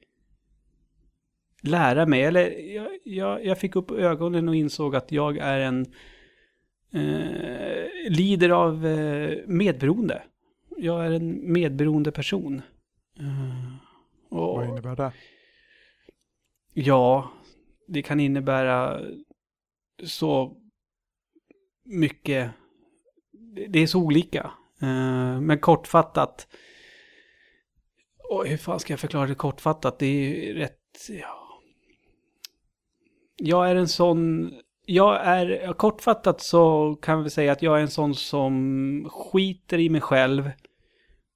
[1.62, 5.86] lära mig, eller jag, jag, jag fick upp ögonen och insåg att jag är en
[6.94, 10.24] eh, lider av eh, medberoende.
[10.78, 12.62] Jag är en medberoende person.
[13.20, 13.73] Eh,
[14.34, 15.12] och, Vad innebär det?
[16.74, 17.32] Ja,
[17.88, 19.02] det kan innebära
[20.04, 20.58] så
[21.84, 22.52] mycket.
[23.70, 24.52] Det är så olika.
[24.82, 26.48] Eh, Men kortfattat.
[28.30, 30.00] Oj, hur fan ska jag förklara det kortfattat?
[30.00, 30.80] Det är ju rätt...
[31.10, 31.62] Ja.
[33.36, 34.52] Jag är en sån...
[34.86, 35.74] Jag är...
[35.74, 40.50] Kortfattat så kan vi säga att jag är en sån som skiter i mig själv.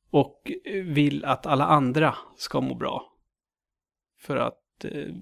[0.10, 0.52] Och
[0.84, 3.14] vill att alla andra ska må bra.
[4.20, 5.14] För att eh,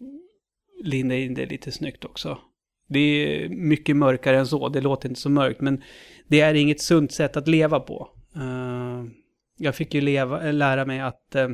[0.83, 2.37] linda in det lite snyggt också.
[2.87, 5.83] Det är mycket mörkare än så, det låter inte så mörkt, men
[6.27, 8.09] det är inget sunt sätt att leva på.
[8.37, 9.05] Uh,
[9.57, 11.49] jag fick ju leva, lära mig att uh,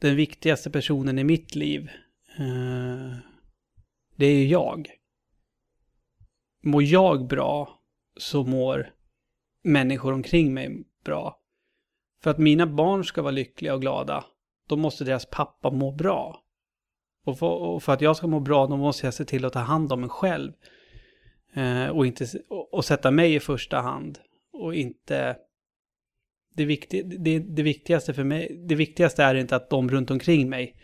[0.00, 1.88] den viktigaste personen i mitt liv,
[2.40, 3.16] uh,
[4.16, 4.90] det är ju jag.
[6.62, 7.82] Mår jag bra
[8.16, 8.90] så mår
[9.62, 11.40] människor omkring mig bra.
[12.22, 14.24] För att mina barn ska vara lyckliga och glada,
[14.68, 16.42] då måste deras pappa må bra.
[17.24, 19.52] Och för, och för att jag ska må bra, då måste jag se till att
[19.52, 20.52] ta hand om mig själv.
[21.54, 24.18] Eh, och, inte, och, och sätta mig i första hand.
[24.52, 25.36] Och inte...
[26.54, 30.48] Det, vikti, det, det viktigaste för mig, det viktigaste är inte att de runt omkring
[30.48, 30.76] mig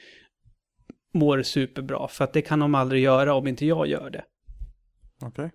[1.15, 2.09] mår superbra.
[2.09, 4.25] För att det kan de aldrig göra om inte jag gör det.
[5.23, 5.51] Okej.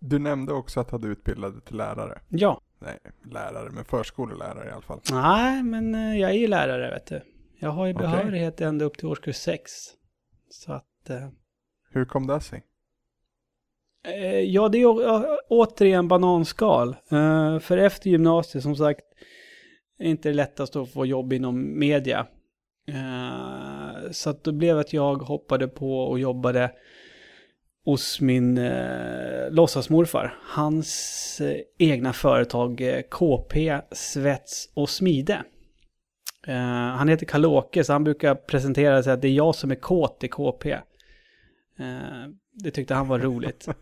[0.00, 2.20] Du nämnde också att du hade utbildat dig till lärare.
[2.28, 2.60] Ja.
[2.82, 2.98] Nej,
[3.32, 5.00] lärare, men förskolelärare i alla fall.
[5.12, 7.20] Nej, men eh, jag är ju lärare, vet du.
[7.58, 9.72] Jag har ju behörighet ända upp till årskurs 6.
[10.50, 11.10] Så att...
[11.10, 11.28] Eh,
[11.90, 12.62] Hur kom det sig?
[14.06, 16.96] Eh, Ja, det är å- återigen bananskal.
[17.10, 19.00] Eh, För efter gymnasiet, som sagt,
[19.98, 22.26] är inte det lättast att få jobb inom media.
[24.10, 26.70] Så att det blev att jag hoppade på och jobbade
[27.84, 30.38] hos min eh, låtsasmorfar.
[30.42, 35.42] Hans eh, egna företag eh, KP Svets och Smide.
[36.46, 36.56] Eh,
[36.96, 40.24] han heter Kallåke så han brukar presentera sig att det är jag som är kåt
[40.24, 40.72] i KP.
[41.78, 43.68] Eh, det tyckte han var roligt.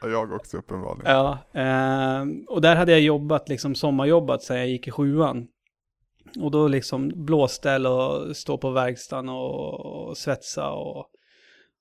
[0.00, 1.12] Ja, Jag också uppenbarligen.
[1.12, 5.46] Ja, eh, och där hade jag jobbat, liksom sommarjobbat sedan jag gick i sjuan.
[6.40, 11.06] Och då liksom blåställ och stå på verkstaden och, och svetsa och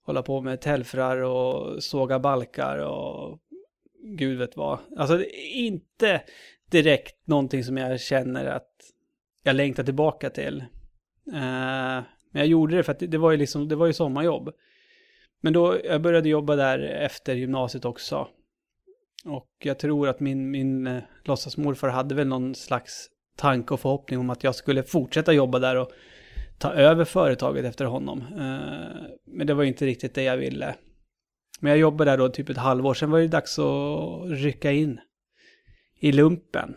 [0.04, 3.40] hålla på med telfrar och såga balkar och
[4.04, 4.80] gud vet vad.
[4.98, 6.22] Alltså inte
[6.72, 8.70] direkt någonting som jag känner att
[9.44, 10.60] jag längtar tillbaka till.
[11.28, 14.54] Eh, men jag gjorde det för att det, var ju liksom, det var ju sommarjobb.
[15.42, 18.28] Men då, jag började jobba där efter gymnasiet också.
[19.26, 24.20] Och jag tror att min, min eh, låtsasmorfar hade väl någon slags tanke och förhoppning
[24.20, 25.92] om att jag skulle fortsätta jobba där och
[26.58, 28.22] ta över företaget efter honom.
[28.22, 30.76] Eh, men det var ju inte riktigt det jag ville.
[31.60, 35.00] Men jag jobbade där då typ ett halvår, sen var det dags att rycka in
[36.00, 36.76] i lumpen.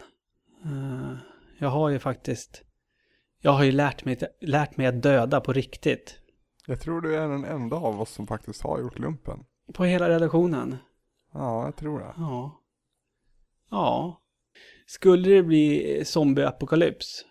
[0.64, 1.16] Eh,
[1.58, 2.62] jag har ju faktiskt,
[3.40, 6.18] jag har ju lärt mig, lärt mig att döda på riktigt.
[6.66, 9.44] Jag tror du är den enda av oss som faktiskt har gjort lumpen.
[9.72, 10.76] På hela redaktionen.
[11.32, 12.14] Ja, jag tror det.
[12.16, 12.62] Ja.
[13.70, 14.22] Ja.
[14.86, 17.24] Skulle det bli zombieapokalyps,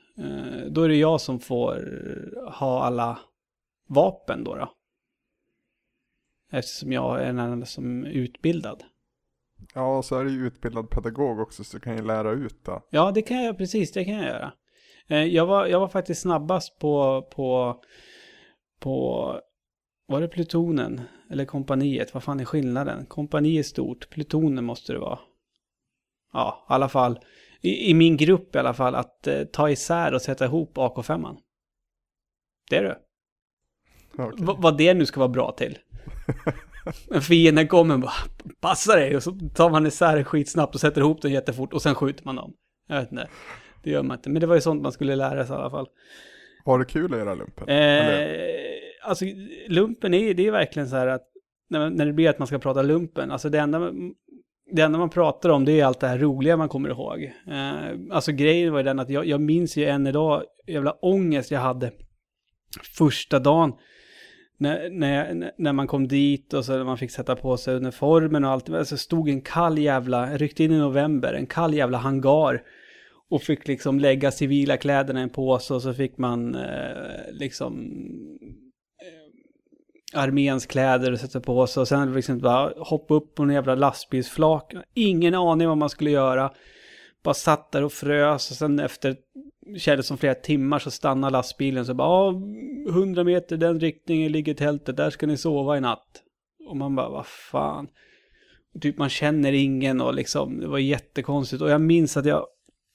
[0.69, 1.79] då är det jag som får
[2.59, 3.19] ha alla
[3.87, 4.55] vapen då.
[4.55, 4.73] då.
[6.51, 8.83] Eftersom jag är den enda som är utbildad.
[9.73, 12.65] Ja, och så är du ju utbildad pedagog också så du kan ju lära ut
[12.65, 12.87] då.
[12.89, 14.53] Ja, det kan jag, precis, det kan jag göra.
[15.07, 17.81] Eh, jag, var, jag var faktiskt snabbast på, på,
[18.79, 19.41] på,
[20.07, 21.01] var det plutonen?
[21.29, 22.13] Eller kompaniet?
[22.13, 23.05] Vad fan är skillnaden?
[23.05, 25.19] Kompani är stort, plutonen måste det vara.
[26.33, 27.19] Ja, i alla fall.
[27.61, 31.37] I, i min grupp i alla fall, att eh, ta isär och sätta ihop AK5.
[32.69, 32.95] Det är du.
[34.45, 35.77] V- vad det nu ska vara bra till.
[37.11, 38.11] En fiende kommer bara,
[38.61, 39.15] passa dig.
[39.15, 42.35] Och så tar man isär skitsnabbt och sätter ihop den jättefort och sen skjuter man
[42.35, 42.53] dem.
[42.87, 43.27] Jag vet inte.
[43.83, 44.29] Det gör man inte.
[44.29, 45.87] Men det var ju sånt man skulle lära sig i alla fall.
[46.65, 47.69] Var det kul att göra lumpen?
[47.69, 48.45] Eh,
[49.03, 49.25] alltså,
[49.67, 51.27] lumpen är det är verkligen så här att
[51.69, 53.91] när det blir att man ska prata lumpen, alltså det enda,
[54.71, 57.23] det enda man pratar om det är allt det här roliga man kommer ihåg.
[57.47, 61.51] Eh, alltså grejen var ju den att jag, jag minns ju än idag jävla ångest
[61.51, 61.91] jag hade
[62.97, 63.73] första dagen.
[64.57, 68.43] När, när, när man kom dit och så när man fick sätta på sig uniformen
[68.43, 68.69] och allt.
[68.69, 72.63] Alltså stod en kall jävla, ryckte in i november, en kall jävla hangar.
[73.29, 77.91] Och fick liksom lägga civila kläderna i en påse och så fick man eh, liksom
[80.15, 81.81] arméns kläder och sätta på sig.
[81.81, 84.73] Och sen liksom bara hoppa upp på en jävla lastbilsflak.
[84.93, 86.51] Ingen aning vad man skulle göra.
[87.23, 89.15] Bara satt där och frös och sen efter
[89.77, 92.41] kändes som flera timmar så stannade lastbilen så bara ja,
[92.89, 96.21] 100 meter den riktningen ligger tältet, där ska ni sova i natt.
[96.67, 97.87] Och man bara, vad fan.
[98.75, 101.61] Och typ man känner ingen och liksom, det var jättekonstigt.
[101.61, 102.45] Och jag minns att jag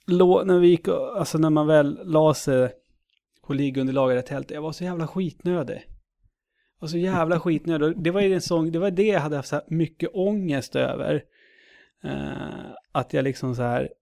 [0.07, 2.71] låg, när vi gick, och- alltså när man väl la sig
[3.47, 5.87] på liggunderlaget i tältet, jag var så jävla skitnödig.
[6.81, 8.03] Och så jävla skitnödig.
[8.03, 10.77] Det var ju en sång, det var det jag hade haft så här mycket ångest
[10.77, 11.25] över.
[12.03, 13.93] Eh, att jag liksom så här,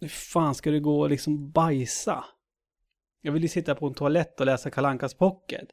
[0.00, 2.24] hur fan ska det gå och liksom bajsa?
[3.22, 5.68] Jag ville sitta på en toalett och läsa Kalankas pocket.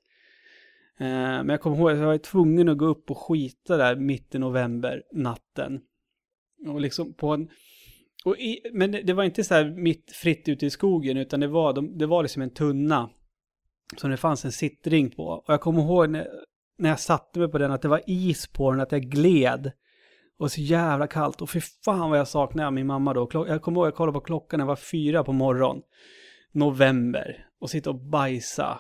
[1.00, 3.96] Eh, men jag kommer ihåg att jag var tvungen att gå upp och skita där
[3.96, 5.82] mitt i november, natten.
[6.68, 7.50] Och liksom på en...
[8.26, 11.40] Och i, men det, det var inte så här mitt fritt ute i skogen, utan
[11.40, 13.10] det var, de, det var liksom en tunna.
[13.98, 15.24] Som det fanns en sittring på.
[15.24, 16.28] Och jag kommer ihåg när,
[16.78, 19.72] när jag satte mig på den, att det var is på den, att jag gled.
[20.38, 21.42] Och så jävla kallt.
[21.42, 23.30] Och fy fan vad jag saknade min mamma då.
[23.34, 25.82] Jag kommer ihåg jag kollade på klockan det jag var fyra på morgon.
[26.52, 27.48] November.
[27.60, 28.80] Och sitta och bajsa.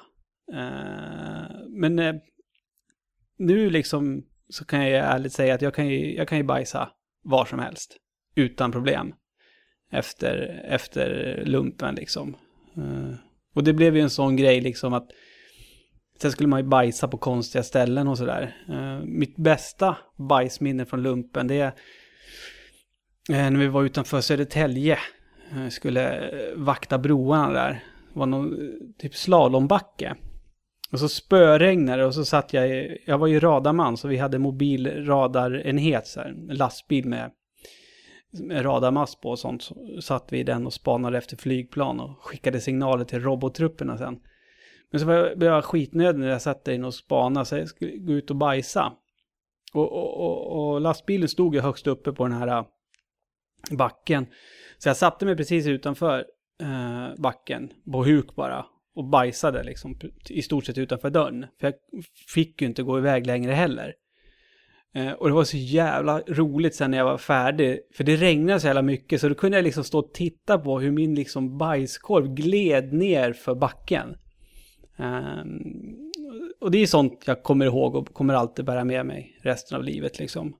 [0.53, 2.15] Eh, men eh,
[3.37, 6.89] nu liksom så kan jag ärligt säga att jag kan ju, jag kan ju bajsa
[7.23, 7.97] var som helst.
[8.35, 9.13] Utan problem.
[9.91, 12.35] Efter, efter lumpen liksom.
[12.77, 13.15] Eh,
[13.55, 15.07] och det blev ju en sån grej liksom att
[16.21, 18.55] Sen skulle man ju bajsa på konstiga ställen och sådär.
[18.69, 19.97] Eh, mitt bästa
[20.29, 21.73] bajsminne från lumpen det är
[23.29, 24.99] eh, när vi var utanför Södertälje.
[25.51, 27.71] Eh, skulle eh, vakta broarna där.
[28.13, 30.15] Det var någon eh, typ slalombacke.
[30.91, 34.17] Och så spöregnade det och så satt jag i, jag var ju radarman så vi
[34.17, 37.31] hade mobil radarenhet så här, en lastbil med,
[38.39, 39.63] med radarmast på och sånt.
[39.63, 44.19] Så satt vi i den och spanade efter flygplan och skickade signaler till robottrupperna sen.
[44.91, 47.97] Men så blev jag skitnödig när jag satt där inne och spanade så jag skulle
[47.97, 48.93] gå ut och bajsa.
[49.73, 52.65] Och, och, och, och lastbilen stod ju högst uppe på den här äh,
[53.71, 54.27] backen.
[54.77, 56.25] Så jag satte mig precis utanför
[56.61, 58.65] eh, backen, på huk bara.
[58.95, 61.45] Och bajsade liksom i stort sett utanför dörren.
[61.59, 63.93] För jag fick ju inte gå iväg längre heller.
[64.95, 67.79] Eh, och det var så jävla roligt sen när jag var färdig.
[67.93, 70.79] För det regnade så jävla mycket så då kunde jag liksom stå och titta på
[70.79, 74.17] hur min liksom bajskorv gled ner för backen.
[74.97, 76.11] Ehm,
[76.61, 79.83] och det är sånt jag kommer ihåg och kommer alltid bära med mig resten av
[79.83, 80.55] livet liksom.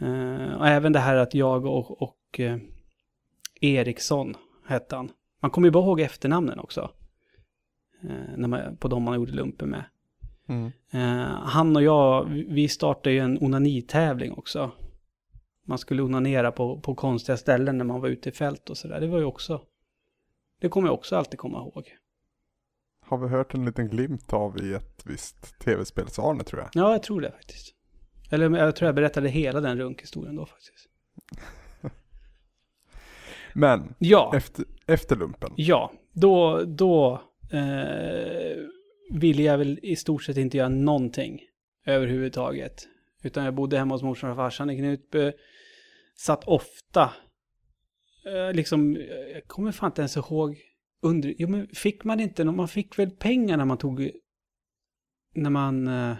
[0.00, 2.58] Ehm, och även det här att jag och, och eh,
[3.60, 4.34] Eriksson
[4.66, 5.10] hette han.
[5.42, 6.90] Man kommer ju bara ihåg efternamnen också.
[8.02, 9.84] Eh, när man, på de man gjorde lumpen med.
[10.48, 10.70] Mm.
[10.90, 14.70] Eh, han och jag, vi- startade ju en onanitävling också.
[15.66, 19.00] Man skulle onanera på, på konstiga ställen när man var ute i fält och sådär.
[19.00, 19.60] Det var ju också,
[20.60, 21.96] det kommer jag också alltid komma ihåg.
[23.00, 26.70] Har vi hört en liten glimt av i ett visst tv-spelsarne tror jag.
[26.72, 27.74] Ja, jag tror det faktiskt.
[28.30, 30.88] Eller jag tror jag berättade hela den runkhistorien då faktiskt.
[33.52, 35.52] Men Ja, efter, efter lumpen.
[35.56, 37.22] ja, då, då
[37.52, 38.56] eh,
[39.10, 41.40] ville jag väl i stort sett inte göra någonting
[41.86, 42.88] överhuvudtaget.
[43.22, 45.32] Utan jag bodde hemma hos morsan och farsan i Knutby.
[46.16, 47.12] Satt ofta,
[48.26, 48.96] eh, liksom,
[49.32, 50.56] jag kommer fan inte ens ihåg,
[51.02, 54.10] under, jo men fick man inte, man fick väl pengar när man tog,
[55.34, 56.16] när man, eh,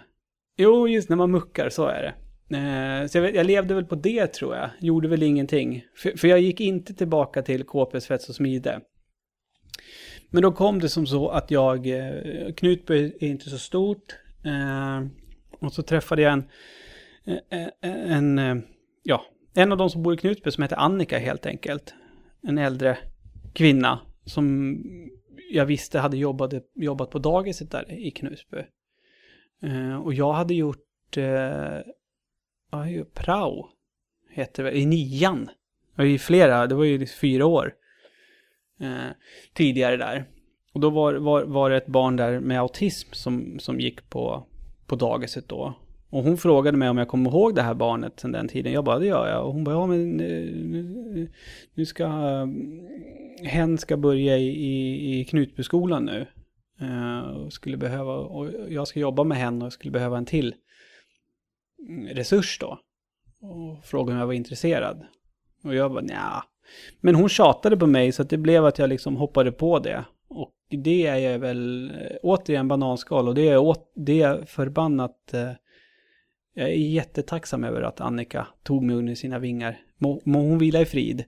[0.57, 2.13] jo just när man muckar, så är det.
[2.57, 4.69] Eh, Så jag, jag levde väl på det tror jag.
[4.79, 5.85] Gjorde väl ingenting.
[5.95, 8.81] För, för jag gick inte tillbaka till KP Svets och Smide.
[10.29, 14.15] Men då kom det som så att jag, eh, Knutby är inte så stort.
[14.45, 15.07] Eh,
[15.59, 16.43] och så träffade jag en,
[17.25, 18.63] eh, eh, en, en
[19.03, 21.93] ja, en av de som bor i Knutby som heter Annika helt enkelt.
[22.41, 22.97] En äldre
[23.53, 24.75] kvinna som
[25.51, 28.57] jag visste hade jobbat, jobbat på dagiset där i Knutby.
[29.63, 31.77] Eh, och jag hade gjort eh,
[32.71, 33.69] ja, prao,
[34.29, 35.45] heter det i nian.
[35.95, 37.73] Det var ju flera, det var ju liksom fyra år
[38.79, 39.11] eh,
[39.53, 40.25] tidigare där.
[40.73, 44.43] Och då var, var, var det ett barn där med autism som, som gick på,
[44.87, 45.73] på dagiset då.
[46.09, 48.73] Och hon frågade mig om jag kommer ihåg det här barnet sedan den tiden.
[48.73, 49.45] Jag bara, det gör jag.
[49.45, 51.31] Och hon bara, ja men eh, nu,
[51.73, 52.07] nu ska,
[53.43, 56.27] hen ska börja i, i, i Knutbyskolan nu.
[56.81, 60.55] Uh, och skulle behöva, och jag ska jobba med henne och skulle behöva en till
[62.09, 62.79] resurs då.
[63.41, 65.05] Och frågade om jag var intresserad.
[65.63, 66.43] Och jag bara, nja.
[67.01, 70.05] Men hon tjatade på mig så att det blev att jag liksom hoppade på det.
[70.29, 75.51] Och det är väl eh, återigen bananskal och det är, jag, det är förbannat eh,
[76.53, 79.81] jag är jättetacksam över att Annika tog mig under sina vingar.
[79.97, 81.23] Må, må hon vila i frid.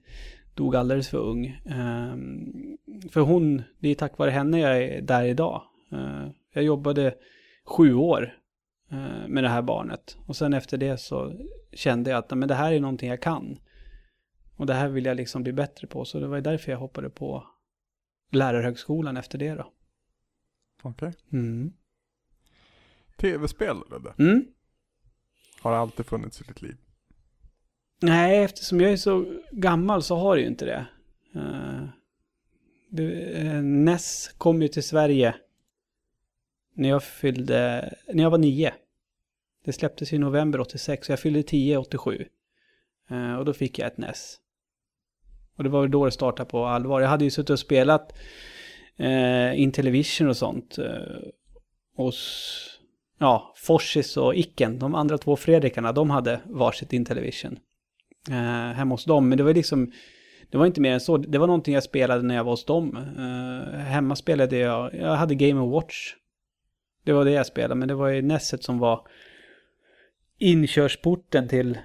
[0.54, 1.60] Dog alldeles för ung.
[1.66, 2.76] Ehm,
[3.10, 5.62] för hon, det är tack vare henne jag är där idag.
[5.92, 7.14] Eh, jag jobbade
[7.64, 8.34] sju år
[9.26, 10.16] med det här barnet.
[10.26, 11.32] Och sen efter det så
[11.72, 13.58] kände jag att men det här är någonting jag kan.
[14.62, 16.04] Och det här vill jag liksom bli bättre på.
[16.04, 17.46] Så det var därför jag hoppade på
[18.30, 19.72] lärarhögskolan efter det då.
[20.82, 21.08] Okej.
[21.08, 21.12] Okay.
[21.32, 21.72] Mm.
[23.16, 24.22] Tv-spel det?
[24.22, 24.44] Mm.
[25.60, 26.76] Har alltid funnits i ditt liv?
[28.00, 30.86] Nej, eftersom jag är så gammal så har det ju inte det.
[31.36, 31.88] Uh,
[32.88, 35.34] det uh, NES kom ju till Sverige
[36.74, 38.74] när jag fyllde, när jag var nio.
[39.64, 42.28] Det släpptes i november 86, så jag fyllde 10 87.
[43.10, 44.38] Uh, och då fick jag ett NES.
[45.56, 47.00] Och det var väl då det startade på allvar.
[47.00, 48.12] Jag hade ju suttit och spelat
[48.96, 50.78] eh, in Intellivision och sånt.
[50.78, 50.86] Eh,
[51.96, 52.80] hos
[53.18, 57.58] ja, Forsis och Icken, de andra två Fredrikarna, de hade varsitt Intellivision.
[58.30, 59.92] Eh, hemma hos dem, men det var liksom,
[60.50, 61.16] det var inte mer än så.
[61.16, 62.96] Det var någonting jag spelade när jag var hos dem.
[62.96, 66.14] Eh, hemma spelade jag, jag hade Game Watch.
[67.04, 69.06] Det var det jag spelade, men det var ju Nesset som var
[70.38, 71.78] inkörsporten till,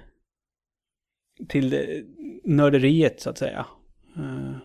[1.48, 2.04] till
[2.44, 3.66] nörderiet så att säga.
[4.16, 4.56] Eh,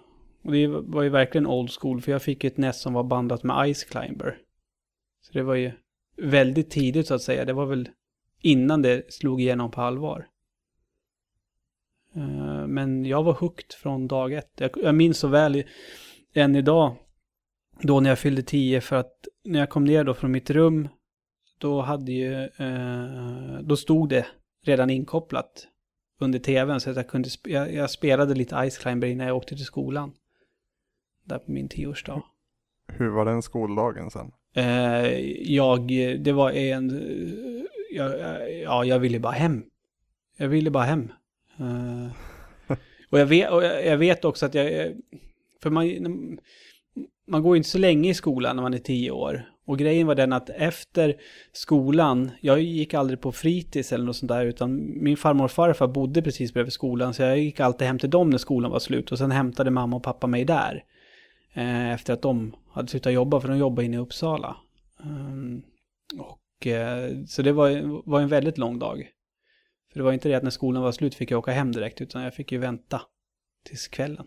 [0.43, 3.43] och det var ju verkligen old school, för jag fick ett NES som var bandat
[3.43, 4.37] med Ice Climber.
[5.21, 5.71] Så det var ju
[6.17, 7.45] väldigt tidigt så att säga.
[7.45, 7.89] Det var väl
[8.41, 10.27] innan det slog igenom på allvar.
[12.15, 14.61] Eh, men jag var hooked från dag ett.
[14.75, 15.63] Jag minns så väl
[16.33, 16.95] än idag,
[17.81, 20.87] då när jag fyllde tio, för att när jag kom ner då från mitt rum,
[21.57, 24.25] då hade ju, eh, då stod det
[24.65, 25.67] redan inkopplat
[26.23, 29.55] under tvn så att jag kunde, jag, jag spelade lite Ice Climber innan jag åkte
[29.55, 30.11] till skolan.
[31.23, 32.23] Där på min tioårsdag.
[32.87, 34.31] Hur var den skoldagen sen?
[34.55, 35.19] Eh,
[35.53, 35.87] jag,
[36.19, 36.89] det var en,
[37.91, 38.13] jag,
[38.63, 39.63] ja, jag ville bara hem.
[40.37, 41.11] Jag ville bara hem.
[41.59, 42.11] Eh,
[43.09, 44.95] och jag vet, och jag vet också att jag,
[45.61, 46.39] för man,
[47.27, 49.49] man går inte så länge i skolan när man är tio år.
[49.65, 51.15] Och grejen var den att efter
[51.51, 55.87] skolan, jag gick aldrig på fritids eller något sånt där, utan min farmor och farfar
[55.87, 59.11] bodde precis bredvid skolan, så jag gick alltid hem till dem när skolan var slut.
[59.11, 60.83] Och sen hämtade mamma och pappa mig där.
[61.53, 64.55] Eh, efter att de hade slutat jobba, för de jobbade inne i Uppsala.
[65.03, 65.63] Um,
[66.19, 69.09] och, eh, så det var, var en väldigt lång dag.
[69.91, 72.01] För det var inte det att när skolan var slut fick jag åka hem direkt,
[72.01, 73.01] utan jag fick ju vänta
[73.65, 74.25] tills kvällen.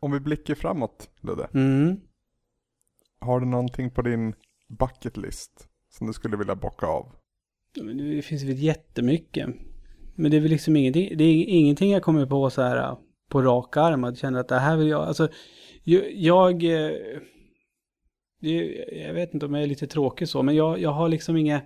[0.00, 1.48] Om vi blickar framåt, Ludde.
[1.54, 2.00] Mm.
[3.22, 4.34] Har du någonting på din
[4.68, 7.12] bucket list som du skulle vilja bocka av?
[7.98, 9.48] Det finns väl jättemycket.
[10.14, 12.96] Men det är väl liksom ingenting, det är ingenting jag kommer på så här
[13.28, 14.04] på rak arm.
[14.04, 15.28] Att känna att det här vill jag, alltså
[16.14, 16.92] jag, eh,
[19.06, 21.60] jag vet inte om jag är lite tråkig så, men jag, jag har liksom inga,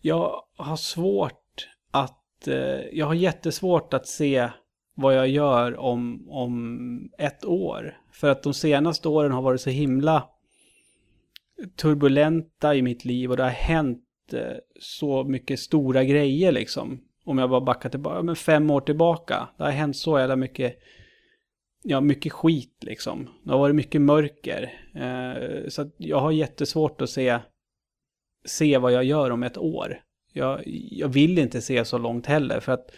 [0.00, 4.50] jag har svårt att, eh, jag har jättesvårt att se
[4.94, 7.98] vad jag gör om, om ett år.
[8.12, 10.28] För att de senaste åren har varit så himla
[11.76, 17.00] turbulenta i mitt liv och det har hänt eh, så mycket stora grejer liksom.
[17.24, 19.48] Om jag bara backar tillbaka, men fem år tillbaka.
[19.56, 20.78] Det har hänt så jävla mycket
[21.82, 23.28] ja, mycket skit liksom.
[23.44, 24.72] Det har varit mycket mörker.
[24.94, 27.38] Eh, så jag har jättesvårt att se,
[28.44, 30.00] se vad jag gör om ett år.
[30.32, 32.90] Jag, jag vill inte se så långt heller för att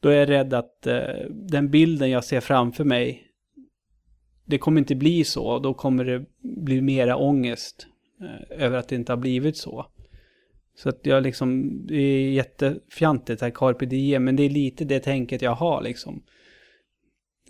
[0.00, 3.28] då är jag rädd att eh, den bilden jag ser framför mig
[4.44, 5.58] det kommer inte bli så.
[5.58, 7.86] Då kommer det bli mera ångest
[8.22, 9.86] Eh, över att det inte har blivit så.
[10.74, 15.00] Så att jag liksom, det är jättefjantigt här carpe diem, men det är lite det
[15.00, 16.22] tänket jag har liksom.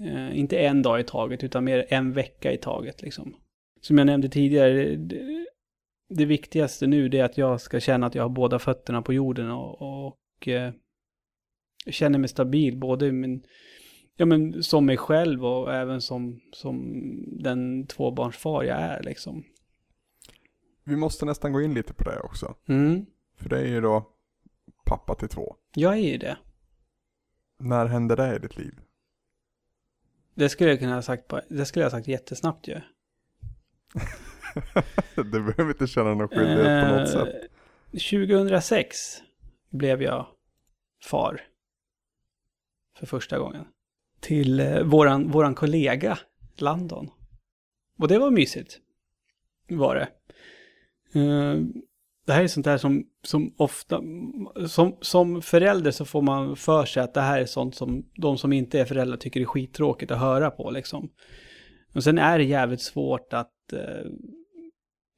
[0.01, 3.03] Eh, inte en dag i taget, utan mer en vecka i taget.
[3.03, 3.37] Liksom.
[3.81, 5.47] Som jag nämnde tidigare, det,
[6.09, 9.13] det, viktigaste nu det är att jag ska känna att jag har båda fötterna på
[9.13, 10.73] jorden och, och eh,
[11.87, 13.43] känner mig stabil både min,
[14.17, 17.03] ja men som mig själv och även som, som
[17.43, 19.45] den tvåbarnsfar jag är liksom.
[20.85, 22.55] Vi måste nästan gå in lite på det också.
[22.69, 23.07] Mm,
[23.37, 24.09] För det är ju då
[24.85, 25.57] pappa till två.
[25.75, 26.39] jag är ju det.
[27.59, 28.81] När hände det i ditt liv?
[30.35, 32.81] Det skulle jag kunna ha sagt på, det skulle jag ha sagt jättesnabbt ju.
[35.15, 37.35] du behöver inte känna någon skyldighet på något sätt.
[37.93, 39.23] Eh, 2006
[39.71, 40.27] blev jag
[41.05, 41.41] far.
[42.99, 43.65] För första gången.
[44.21, 46.19] Till eh, våran, våran kollega
[46.57, 47.11] Landon.
[47.99, 48.81] Och det var mysigt.
[49.69, 50.09] Var det.
[51.15, 51.61] Eh,
[52.27, 54.01] det här är sånt där som, som ofta,
[54.69, 58.39] som, som förälder så får man för sig att det här är sånt som de
[58.39, 61.11] som inte är föräldrar tycker är skittråkigt att höra på liksom.
[61.95, 64.11] Och sen är det jävligt svårt att eh,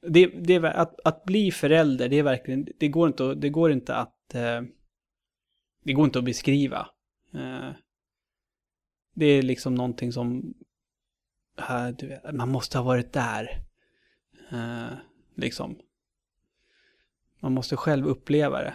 [0.07, 3.71] det, det, att, att bli förälder, det är verkligen, det går inte, att- det går
[3.71, 4.61] inte att, eh,
[5.83, 6.87] det går inte att beskriva.
[9.15, 10.53] Det är liksom någonting som,
[11.97, 13.61] du vet, man måste ha varit där.
[15.35, 15.75] Liksom.
[17.39, 18.73] Man måste själv uppleva det.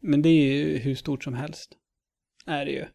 [0.00, 1.76] Men det är ju hur stort som helst.
[2.46, 2.86] Är det ju.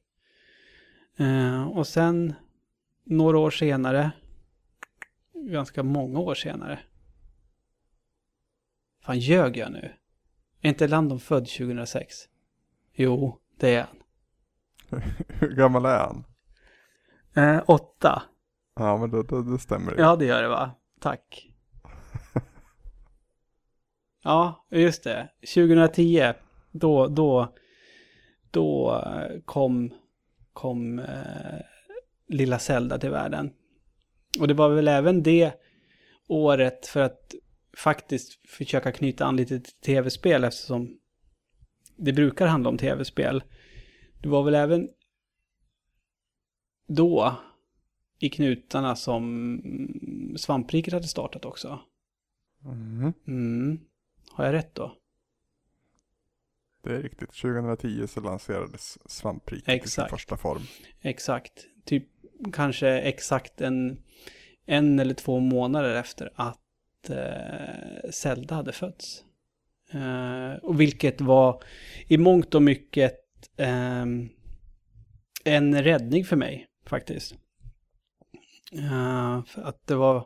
[1.25, 2.33] Eh, och sen,
[3.03, 4.11] några år senare,
[5.33, 6.79] ganska många år senare.
[9.01, 9.93] Fan, ljög jag nu?
[10.61, 12.15] Är inte Landon född 2006?
[12.93, 13.97] Jo, det är han.
[15.27, 16.25] Hur gammal är han?
[17.33, 18.23] Eh, åtta.
[18.75, 19.95] Ja men det, det, det stämmer.
[19.97, 20.71] Ja, det gör det va?
[20.99, 21.50] Tack.
[24.23, 25.29] Ja, just det.
[25.53, 26.33] 2010,
[26.71, 27.55] då, då,
[28.51, 29.03] då
[29.45, 29.93] kom,
[30.53, 31.61] kom eh,
[32.27, 33.53] lilla Zelda till världen.
[34.39, 35.53] Och det var väl även det
[36.27, 37.35] året för att
[37.77, 40.97] faktiskt försöka knyta an lite till tv-spel eftersom
[41.97, 43.43] det brukar handla om tv-spel.
[44.21, 44.89] Det var väl även
[46.87, 47.35] då
[48.19, 49.61] i knutarna som
[50.37, 51.79] svampriket hade startat också.
[52.63, 53.13] Mhm.
[53.27, 53.79] Mm.
[54.33, 54.97] Har jag rätt då?
[56.83, 57.29] Det är riktigt.
[57.41, 60.61] 2010 så lanserades svampriket i sin första form.
[61.01, 61.65] Exakt.
[61.85, 62.07] Typ
[62.53, 64.03] kanske exakt en,
[64.65, 69.23] en eller två månader efter att eh, Zelda hade fötts.
[69.91, 71.63] Eh, och vilket var
[72.07, 73.19] i mångt och mycket
[73.57, 74.29] ehm,
[75.43, 77.35] en räddning för mig faktiskt.
[78.71, 80.25] Eh, för att det var,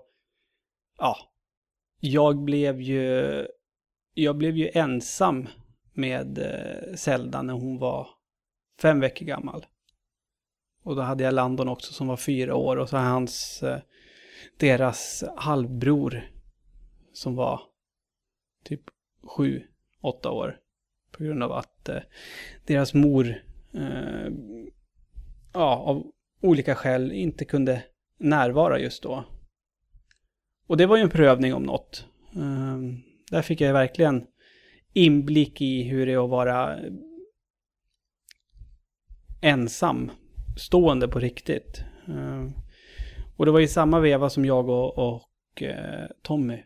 [0.97, 1.17] ja,
[1.99, 3.47] jag blev ju,
[4.17, 5.47] jag blev ju ensam
[5.93, 8.07] med eh, Zelda när hon var
[8.81, 9.65] fem veckor gammal.
[10.83, 13.79] Och då hade jag Landon också som var fyra år och så hans, eh,
[14.57, 16.29] deras halvbror
[17.13, 17.61] som var
[18.63, 18.81] typ
[19.23, 19.63] sju,
[20.01, 20.59] åtta år.
[21.11, 22.01] På grund av att eh,
[22.65, 23.43] deras mor,
[23.73, 24.27] eh,
[25.53, 26.11] ja, av
[26.41, 27.83] olika skäl inte kunde
[28.19, 29.23] närvara just då.
[30.67, 32.07] Och det var ju en prövning om något.
[32.35, 33.01] Ehm,
[33.31, 34.27] där fick jag verkligen
[34.93, 36.79] inblick i hur det är att vara
[39.41, 40.11] ensam
[40.57, 41.83] stående på riktigt.
[42.07, 42.49] Eh,
[43.37, 46.63] och det var i samma veva som jag och, och eh, Tommy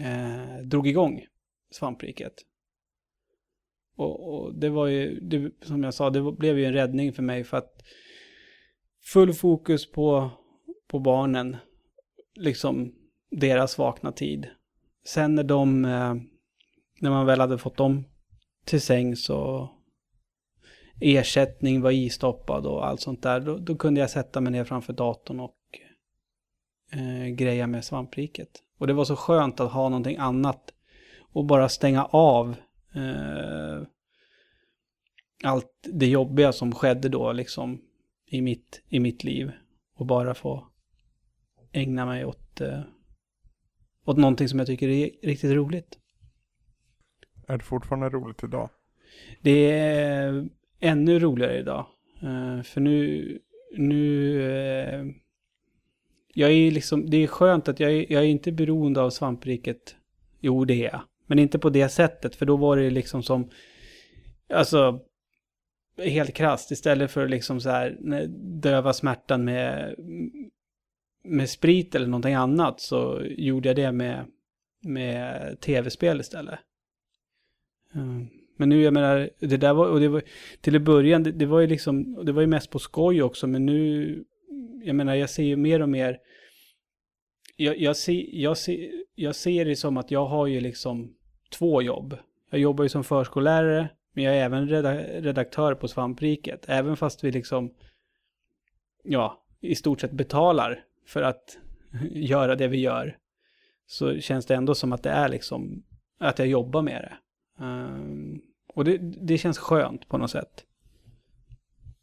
[0.00, 1.26] eh, drog igång
[1.70, 2.32] svampriket.
[3.96, 7.22] Och, och det var ju, det, som jag sa, det blev ju en räddning för
[7.22, 7.82] mig för att
[9.12, 10.30] full fokus på,
[10.86, 11.56] på barnen,
[12.34, 12.94] liksom
[13.30, 14.46] deras vakna tid.
[15.04, 16.14] Sen när de, eh,
[17.00, 18.04] när man väl hade fått dem
[18.64, 19.70] till säng så
[21.00, 23.40] ersättning var istoppad och allt sånt där.
[23.40, 25.58] Då, då kunde jag sätta mig ner framför datorn och
[26.92, 28.62] eh, greja med svampriket.
[28.78, 30.72] Och det var så skönt att ha någonting annat
[31.32, 32.56] och bara stänga av
[32.94, 33.82] eh,
[35.44, 37.80] allt det jobbiga som skedde då liksom
[38.26, 39.52] i mitt, i mitt liv.
[39.94, 40.66] Och bara få
[41.72, 42.80] ägna mig åt, eh,
[44.04, 45.98] åt någonting som jag tycker är riktigt roligt.
[47.48, 48.70] Är det fortfarande roligt idag?
[49.40, 50.48] Det är
[50.80, 51.86] ännu roligare idag.
[52.22, 53.38] Eh, för nu,
[53.76, 55.04] nu, eh,
[56.34, 59.96] jag är liksom, det är skönt att jag är, jag är inte beroende av svampriket.
[60.40, 61.00] Jo, det är jag.
[61.26, 63.50] Men inte på det sättet, för då var det liksom som,
[64.54, 65.00] alltså,
[65.98, 66.70] helt krasst.
[66.70, 67.96] Istället för liksom så här,
[68.60, 69.94] döva smärtan med,
[71.24, 74.26] med sprit eller någonting annat så gjorde jag det med,
[74.82, 76.58] med tv-spel istället.
[77.94, 78.28] Mm.
[78.56, 80.22] Men nu, jag menar, det där var, och det var,
[80.60, 83.22] till i början, det, det var ju liksom, och det var ju mest på skoj
[83.22, 84.24] också, men nu,
[84.84, 86.18] jag menar, jag ser ju mer och mer,
[87.56, 91.14] jag, jag, ser, jag, ser, jag ser det som att jag har ju liksom
[91.50, 92.16] två jobb.
[92.50, 94.68] Jag jobbar ju som förskollärare, Men jag är även
[95.22, 96.64] redaktör på Svampriket.
[96.68, 97.74] Även fast vi liksom,
[99.04, 101.58] ja, i stort sett betalar för att
[102.10, 103.16] göra det vi gör.
[103.86, 105.82] Så känns det ändå som att det är liksom,
[106.18, 107.16] att jag jobbar med det.
[107.64, 108.40] Ehm,
[108.74, 110.64] och det, det känns skönt på något sätt.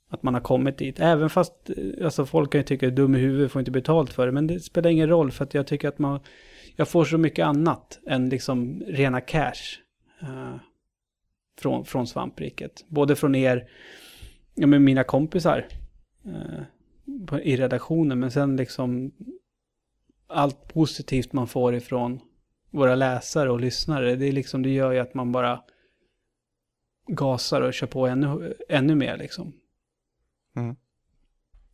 [0.09, 0.99] Att man har kommit dit.
[0.99, 4.13] Även fast, eh, alltså folk kan ju tycka att dum i huvudet får inte betalt
[4.13, 4.31] för det.
[4.31, 6.19] Men det spelar ingen roll för att jag tycker att man,
[6.75, 9.79] jag får så mycket annat än liksom rena cash.
[10.23, 10.55] Uh,
[11.59, 12.85] från, från svampriket.
[12.87, 13.69] Både från er,
[14.55, 15.65] ja med mina kompisar
[16.25, 16.61] Uh,
[17.27, 18.19] på, i redaktionen.
[18.19, 19.11] Men sen liksom
[20.27, 22.19] allt positivt man får ifrån
[22.71, 24.15] våra läsare och lyssnare.
[24.15, 25.63] Det är liksom, det gör ju att man bara
[27.07, 29.53] gasar och kör på ännu, ännu mer liksom.
[30.55, 30.75] Mm.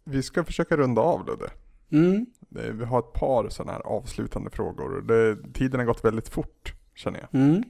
[0.03, 1.49] Vi ska försöka runda av Ludde.
[1.91, 5.01] Mm, Det- Vi har ett par sådana här avslutande frågor.
[5.01, 7.41] Det, tiden har gått väldigt fort känner jag.
[7.41, 7.63] mm.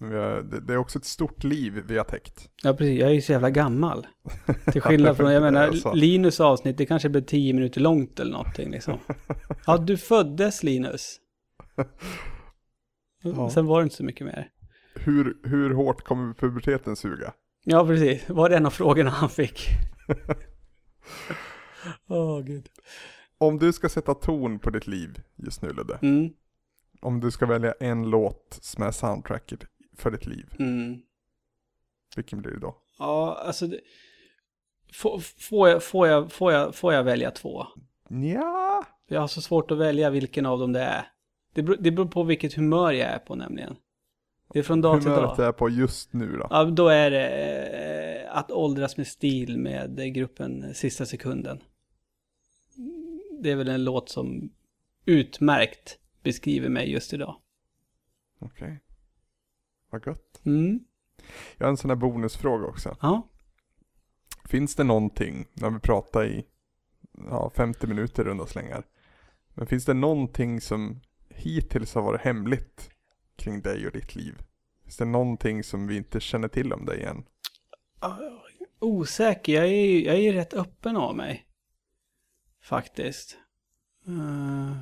[0.00, 2.50] Det, är också ett stort liv vi har täckt.
[2.62, 3.00] Ja, precis.
[3.00, 4.06] Jag är ju så jävla gammal.
[4.72, 5.94] Till skillnad från, jag menar.
[5.94, 8.98] Linus avsnitt, det kanske blev tio minuter långt eller någonting liksom.
[9.66, 11.16] Ja, du föddes Linus.
[13.22, 13.50] Ja.
[13.50, 14.48] Sen var det inte så mycket mer.
[14.94, 17.32] Hur, hur hårt kommer puberteten suga?
[17.64, 18.28] Ja, precis.
[18.28, 19.68] Var det en av frågorna han fick?
[22.08, 22.68] Åh, gud.
[23.38, 25.98] Om du ska sätta ton på ditt liv just nu Ludde.
[26.02, 26.30] Mm,
[27.00, 29.64] Om du ska välja en låt som är soundtracket
[30.00, 30.46] för ditt liv.
[30.58, 31.00] mm.
[32.16, 32.76] Vilken blir det då?
[32.98, 33.66] Ja, alltså...
[33.66, 33.80] Det...
[34.92, 37.66] Får, får, jag, får, jag, får, jag, får jag välja två?
[38.08, 38.84] Ja.
[39.06, 41.06] Jag har så svårt att välja vilken av dem det är.
[41.52, 43.76] Det beror, det beror på vilket humör jag är på nämligen.
[44.52, 45.48] Det är från dag till Humöret dag.
[45.48, 46.46] är på just nu då?
[46.50, 47.28] Ja, då är det
[48.24, 51.62] eh, att åldras med stil med gruppen Sista sekunden.
[53.40, 54.52] Det är väl en låt som
[55.04, 57.36] utmärkt beskriver mig just idag.
[58.38, 58.80] Okej.
[59.90, 60.40] Vad gött.
[60.44, 60.80] Mm.
[61.56, 62.96] Jag har en sån här bonusfråga också.
[63.00, 63.28] Ja.
[64.44, 66.46] Finns det någonting, när vi pratar i
[67.30, 68.86] ja, 50 minuter runda slängar.
[69.54, 72.90] Men finns det någonting som hittills har varit hemligt
[73.36, 74.34] kring dig och ditt liv?
[74.82, 77.24] Finns det någonting som vi inte känner till om dig än?
[78.78, 81.46] Osäker, jag är jag är rätt öppen av mig.
[82.62, 83.38] Faktiskt.
[84.06, 84.76] Eh,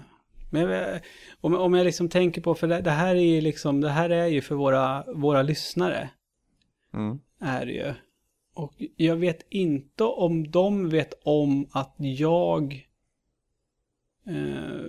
[0.51, 1.01] men jag,
[1.41, 4.11] om, om jag liksom tänker på, för det, det här är ju liksom, det här
[4.11, 6.11] är ju för våra, våra lyssnare.
[6.95, 7.19] Mm.
[7.41, 7.95] är det ju.
[8.55, 12.89] Och jag vet inte om de vet om att jag...
[14.27, 14.87] Eh,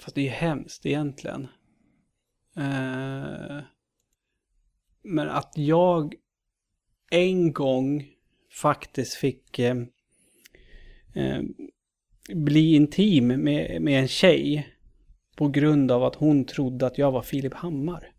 [0.00, 1.48] fast det är ju hemskt egentligen.
[2.56, 3.60] Eh,
[5.02, 6.14] men att jag
[7.10, 8.06] en gång
[8.50, 9.76] faktiskt fick eh,
[11.14, 11.42] eh,
[12.28, 14.74] bli intim med, med en tjej
[15.36, 18.10] på grund av att hon trodde att jag var Filip Hammar.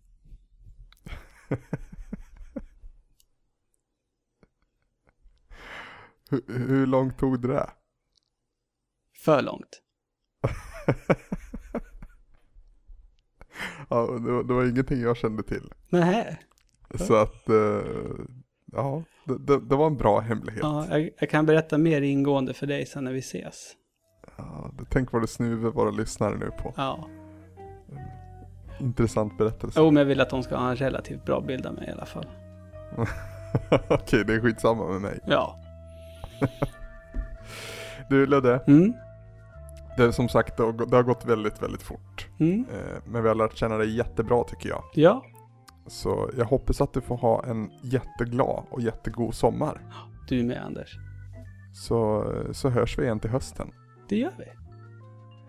[6.29, 7.69] Hur, hur långt tog det där?
[9.17, 9.81] För långt.
[13.89, 15.73] Ja, det, var, det var ingenting jag kände till.
[15.89, 16.39] Nej.
[16.95, 17.81] Så att, eh,
[18.71, 20.61] ja, det, det, det var en bra hemlighet.
[20.63, 23.75] Ja, jag, jag kan berätta mer ingående för dig sen när vi ses.
[24.37, 26.73] Ja, tänk vad du snuver våra lyssnare nu på.
[26.77, 27.07] Ja.
[28.79, 29.79] Intressant berättelse.
[29.79, 31.91] Jo, men jag vill att de ska ha en relativt bra bild av mig i
[31.91, 32.25] alla fall.
[33.89, 35.19] Okej, det är skitsamma med mig.
[35.27, 35.59] Ja.
[38.09, 38.93] Du Ludde, Mm.
[39.97, 42.27] det är som sagt, det har, gå- det har gått väldigt, väldigt fort.
[42.39, 42.65] Mm.
[42.73, 44.83] Eh, men vi har lärt känna dig jättebra tycker jag.
[44.93, 45.25] Ja,
[45.87, 49.81] Så jag hoppas att du får ha en jätteglad och jättegod sommar.
[50.29, 50.97] du med Anders.
[51.73, 53.71] Så, så hörs vi igen till hösten.
[54.07, 54.45] Det gör vi.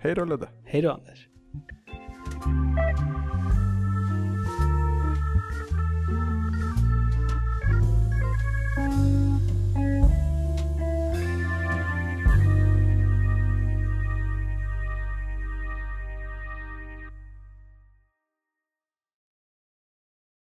[0.00, 0.48] Hej då Ludde.
[0.64, 1.28] Hej då Anders.